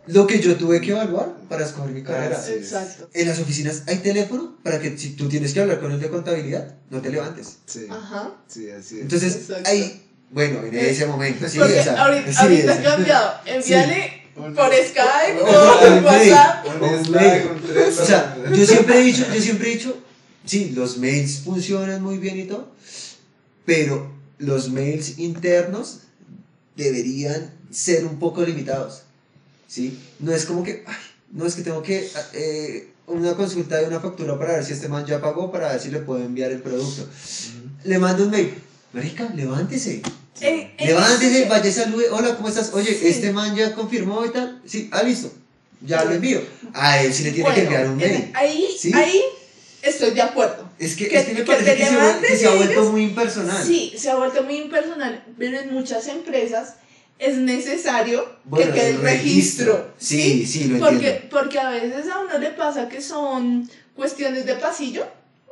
[0.09, 2.37] lo que yo tuve que evaluar para escoger mi carrera.
[2.39, 2.59] Así es.
[2.59, 3.09] Exacto.
[3.15, 6.09] En las oficinas hay teléfono para que si tú tienes que hablar con el de
[6.09, 7.59] contabilidad, no te levantes.
[7.67, 8.33] Sí, Ajá.
[8.47, 9.03] sí, así es.
[9.03, 9.69] Entonces, Exacto.
[9.71, 12.83] ahí, bueno, en ese momento, sí, Porque o sea, ahorita, sí, ahorita o ha sea.
[12.97, 13.35] cambiado.
[13.47, 16.67] Envíale por Skype, Oh, por WhatsApp.
[16.67, 17.05] un Hombre.
[17.05, 17.89] Slack, un Trello.
[18.03, 19.97] O sea, yo siempre he dicho, yo siempre he dicho,
[20.45, 22.71] sí, los mails funcionan muy bien y todo,
[23.65, 26.01] pero los mails internos
[26.77, 29.03] deberían ser un poco limitados.
[29.69, 29.97] ¿Sí?
[30.19, 30.97] No es como que, ay,
[31.33, 34.89] no es que tengo que eh, una consulta de una factura para ver si este
[34.89, 37.09] man ya pagó, para ver si le puedo enviar el producto.
[37.85, 38.55] Le mando un mail,
[38.93, 40.03] marica, levántese.
[40.41, 42.71] Eh, eh, Levántese, vaya y salude, hola, ¿cómo estás?
[42.73, 43.09] Oye, Sí.
[43.09, 44.61] este man ya confirmó y tal.
[44.66, 45.33] Sí, ah, listo.
[45.81, 46.41] Ya lo envío.
[46.75, 48.31] A él sí le tiene Bueno, que enviar un mail.
[48.35, 48.93] ahí, ¿Sí?
[48.95, 49.21] ahí
[49.83, 50.69] estoy de acuerdo.
[50.79, 52.55] Es que, que- es que me que parece que se, ha- levantes que se ha
[52.55, 53.64] vuelto muy impersonal.
[53.66, 56.75] Sí, se ha vuelto muy impersonal, pero en muchas empresas
[57.19, 59.89] es necesario Bueno, que quede el el registro.
[59.99, 61.29] Sí, sí, lo porque, entiendo.
[61.31, 65.05] porque a veces a uno le pasa que son cuestiones de pasillo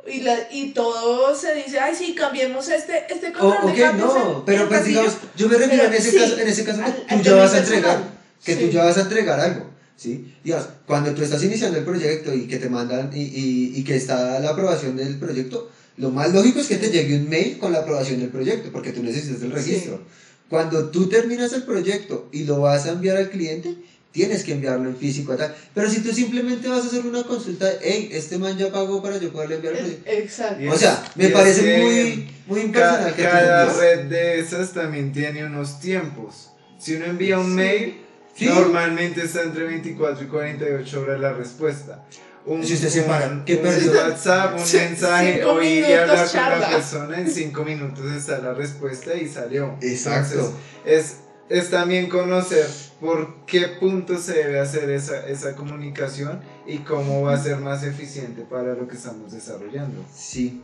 [0.09, 3.93] y, la, y todo se dice, ay, sí, cambiemos este, este O, control ok, de
[3.93, 5.01] no, pero pues pasillo".
[5.01, 7.03] digamos, yo me refiero Pero en ese sí, caso, en ese caso que al- tú
[7.09, 8.03] al ya vas a entregar,
[8.45, 8.59] que Sí.
[8.61, 10.33] tú ya vas a entregar algo, ¿sí?
[10.45, 13.97] Digamos, cuando tú estás iniciando el proyecto y que te mandan y, y, y que
[13.97, 17.73] está la aprobación del proyecto, lo más lógico es que te llegue un mail con
[17.73, 20.01] la aprobación del proyecto, porque tú necesitas el registro.
[20.49, 23.75] Cuando tú terminas el proyecto y lo vas a enviar al cliente,
[24.11, 25.55] tienes que enviarlo en físico a tal.
[25.73, 29.17] Pero si tú simplemente vas a hacer una consulta, hey, este man ya pagó para
[29.17, 30.09] yo poderle enviar el proyecto.
[30.11, 30.71] Exacto.
[30.71, 34.05] O sea, y me es parece que muy, muy impersonal Ca- que tú cada red
[34.05, 36.49] de esas también tiene unos tiempos.
[36.79, 37.51] Si uno envía un Sí.
[37.55, 37.97] mail,
[38.35, 38.45] Sí.
[38.45, 42.05] normalmente está entre 24 y 48 horas la respuesta.
[42.47, 43.05] Un, Si usted se
[43.45, 43.91] ¿qué un perdió?
[43.91, 46.69] WhatsApp, un mensaje cinco o ir y hablar con la charla.
[46.69, 49.75] persona, en 5 minutos está la respuesta y salió.
[49.81, 50.33] Exacto.
[50.33, 51.15] Entonces, es,
[51.49, 52.65] es también conocer
[53.01, 57.83] por qué punto se debe hacer esa, esa comunicación y cómo va a ser más
[57.83, 60.05] eficiente para lo que estamos desarrollando.
[60.15, 60.63] Sí.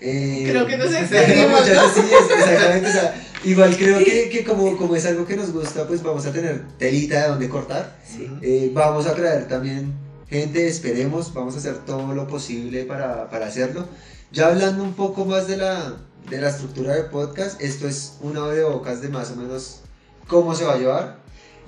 [0.00, 2.00] Eh, Creo que nos no, extendimos, sí,
[2.34, 2.88] exactamente.
[2.88, 6.24] o sea, igual creo que, que como, como es algo que nos gusta, pues vamos
[6.24, 7.98] a tener telita de donde cortar.
[8.06, 8.26] Sí.
[8.40, 13.46] Eh, vamos a traer también gente, esperemos, vamos a hacer todo lo posible para, para
[13.46, 13.86] hacerlo.
[14.32, 15.96] Ya hablando un poco más de la,
[16.28, 19.80] de la estructura del podcast, esto es una de bocas de más o menos
[20.26, 21.18] cómo se va a llevar.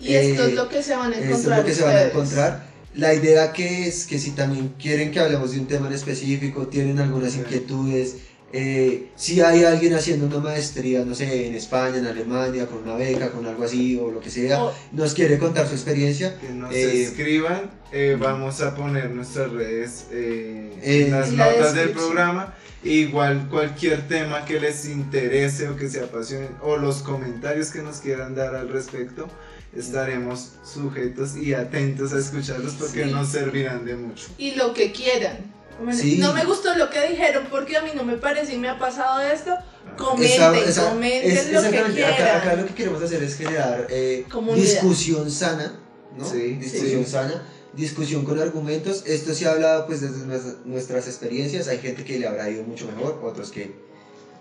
[0.00, 1.82] Y esto Eh, es lo que se van a Esto encontrar es lo que se
[1.82, 2.14] van a ustedes.
[2.14, 2.68] encontrar.
[2.94, 6.66] La idea que es que si también quieren que hablemos de un tema en específico,
[6.66, 7.40] tienen algunas Sí.
[7.40, 8.16] inquietudes,
[8.52, 12.94] eh, si hay alguien haciendo una maestría, no sé, en España, en Alemania, con una
[12.96, 16.48] beca, con algo así o lo que sea, O- nos quiere contar su experiencia, Que
[16.50, 21.90] nos Eh, escriban, eh, vamos a poner nuestras redes eh, en las la notas del
[21.90, 22.54] programa.
[22.84, 27.98] Igual cualquier tema que les interese o que se apasionen o los comentarios que nos
[27.98, 29.28] quieran dar al respecto,
[29.76, 33.10] estaremos sujetos y atentos a escucharlos porque Sí.
[33.10, 34.28] nos servirán de mucho.
[34.38, 35.38] y lo que quieran.
[35.78, 36.18] Bueno, Sí.
[36.18, 38.78] No me gustó lo que dijeron porque a mí no me parece y me ha
[38.78, 39.54] pasado esto.
[39.96, 42.12] Comenten, Esa- esa- comenten es- lo que quieran.
[42.14, 44.24] acá, acá lo que queremos hacer es generar eh,
[44.54, 45.80] discusión sana,
[46.16, 46.24] ¿no?
[46.28, 47.10] Sí, discusión sí.
[47.10, 47.42] sana,
[47.74, 49.04] discusión con argumentos.
[49.06, 50.24] Esto se habla pues desde
[50.64, 51.68] nuestras- experiencias.
[51.68, 53.72] Hay gente que le habrá ido mucho mejor, otros que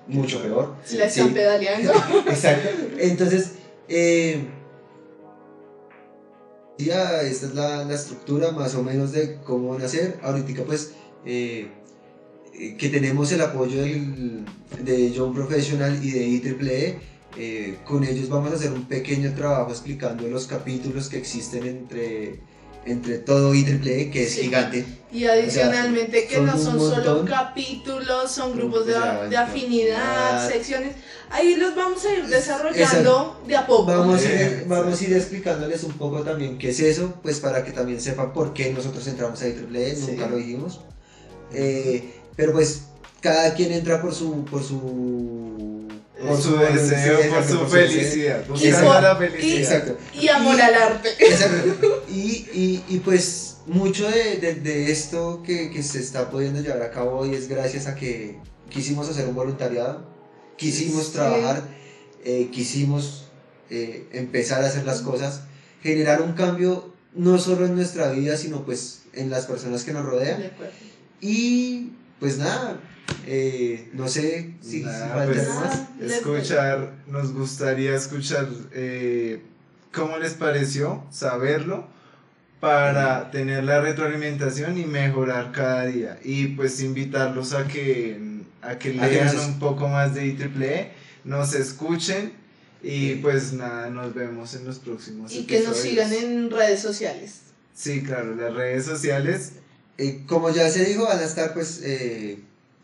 [0.08, 0.76] mucho peor.
[0.94, 1.34] La están Sí.
[1.34, 1.92] pedaleando.
[2.28, 2.70] Exacto.
[3.00, 3.52] Entonces,
[3.90, 4.48] eh,
[6.78, 10.20] ya esta es la, la estructura más o menos de cómo van a ser.
[10.22, 10.92] Ahorita pues
[11.28, 11.68] eh,
[12.54, 14.46] eh, que tenemos el apoyo del,
[14.80, 17.00] de John Professional y de IEEE.
[17.40, 22.40] eh, con ellos vamos a hacer un pequeño trabajo explicando los capítulos que existen entre,
[22.86, 24.42] entre todo IEEE, que es Sí.
[24.44, 24.86] gigante.
[25.12, 29.38] Y adicionalmente que son no un son solo capítulos, son grupos Grupos de, de de
[29.38, 30.50] afinidad.
[30.50, 30.96] secciones.
[31.30, 33.86] Ahí los vamos a ir desarrollando de a poco.
[33.86, 37.40] Vamos, a Eh, ir, vamos a ir explicándoles un poco también qué es eso, pues
[37.40, 40.06] para que también sepan por qué nosotros entramos a IEEE, Sí.
[40.12, 40.82] nunca lo dijimos.
[41.54, 42.84] Eh, pero pues
[43.22, 44.46] cada quien entra por su...
[44.46, 45.88] Por su,
[46.22, 49.60] Por su deseo, por su por felicidad, Y buscando por- la y- felicidad.
[49.60, 49.98] Exacto.
[50.20, 51.10] Y amor Y- al arte.
[51.20, 52.04] Exacto.
[52.10, 52.22] Y,
[52.54, 56.92] y, y pues mucho de, de- de esto que, que se está pudiendo llevar a
[56.92, 58.38] cabo hoy es gracias a que
[58.70, 60.08] quisimos hacer un voluntariado,
[60.58, 61.12] quisimos Sí.
[61.14, 61.64] trabajar,
[62.26, 63.26] eh, quisimos
[63.70, 65.42] eh, empezar a hacer las cosas,
[65.84, 70.06] generar un cambio no solo en nuestra vida, sino pues en las personas que nos
[70.06, 70.40] rodean.
[70.40, 70.74] De acuerdo.
[71.22, 72.80] Y pues nada,
[73.26, 75.76] eh, no sé si, si Nada, falta pues, más.
[75.76, 79.42] Ah, escuchar, nos gustaría escuchar eh,
[79.92, 81.88] cómo les pareció, saberlo,
[82.60, 86.20] para tener la retroalimentación y mejorar cada día.
[86.24, 88.20] Y pues invitarlos a que,
[88.62, 90.92] a que A lean un poco más de IEEE,
[91.24, 92.34] nos escuchen
[92.82, 97.42] y pues nada, nos vemos en los próximos Y que nos sigan en redes sociales.
[97.74, 99.54] Sí, claro, las redes sociales.
[99.98, 102.40] Eh, como ya se dijo, van a estar pues eh,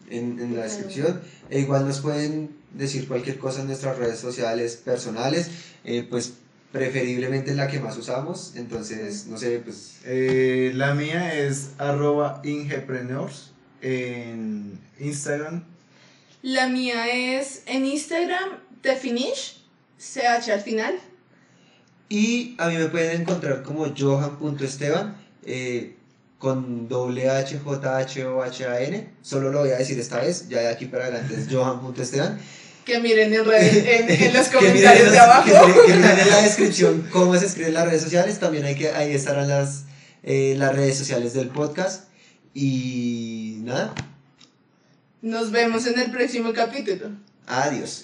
[0.10, 1.22] en, en la descripción.
[1.50, 5.50] E igual nos pueden decir cualquier cosa en nuestras redes sociales personales,
[5.86, 6.34] eh, pues
[6.72, 8.54] preferiblemente en la que más usamos.
[8.56, 13.52] Entonces, no sé, pues Eh, la mía es arroba ingepreneurs
[13.82, 15.64] en Instagram.
[16.42, 17.08] La mía
[17.38, 19.62] es en Instagram, Definish,
[20.00, 20.96] CH al final.
[22.10, 25.96] Y a mí me pueden encontrar como johan.esteban, eh,
[26.44, 29.08] con doble H, J, H, O, H, A, N.
[29.22, 32.38] Solo lo voy a decir esta vez, ya de aquí para adelante es johan.esteban.
[32.84, 35.46] Que miren en, red- en, en los comentarios los- de abajo.
[35.46, 38.40] Que, que miren en la descripción cómo se escriben las redes sociales.
[38.40, 39.86] También hay que, ahí estarán las,
[40.22, 42.10] eh, las redes sociales del podcast.
[42.54, 43.94] Y nada,
[45.22, 47.12] Nos vemos en el próximo capítulo.
[47.48, 48.04] adiós.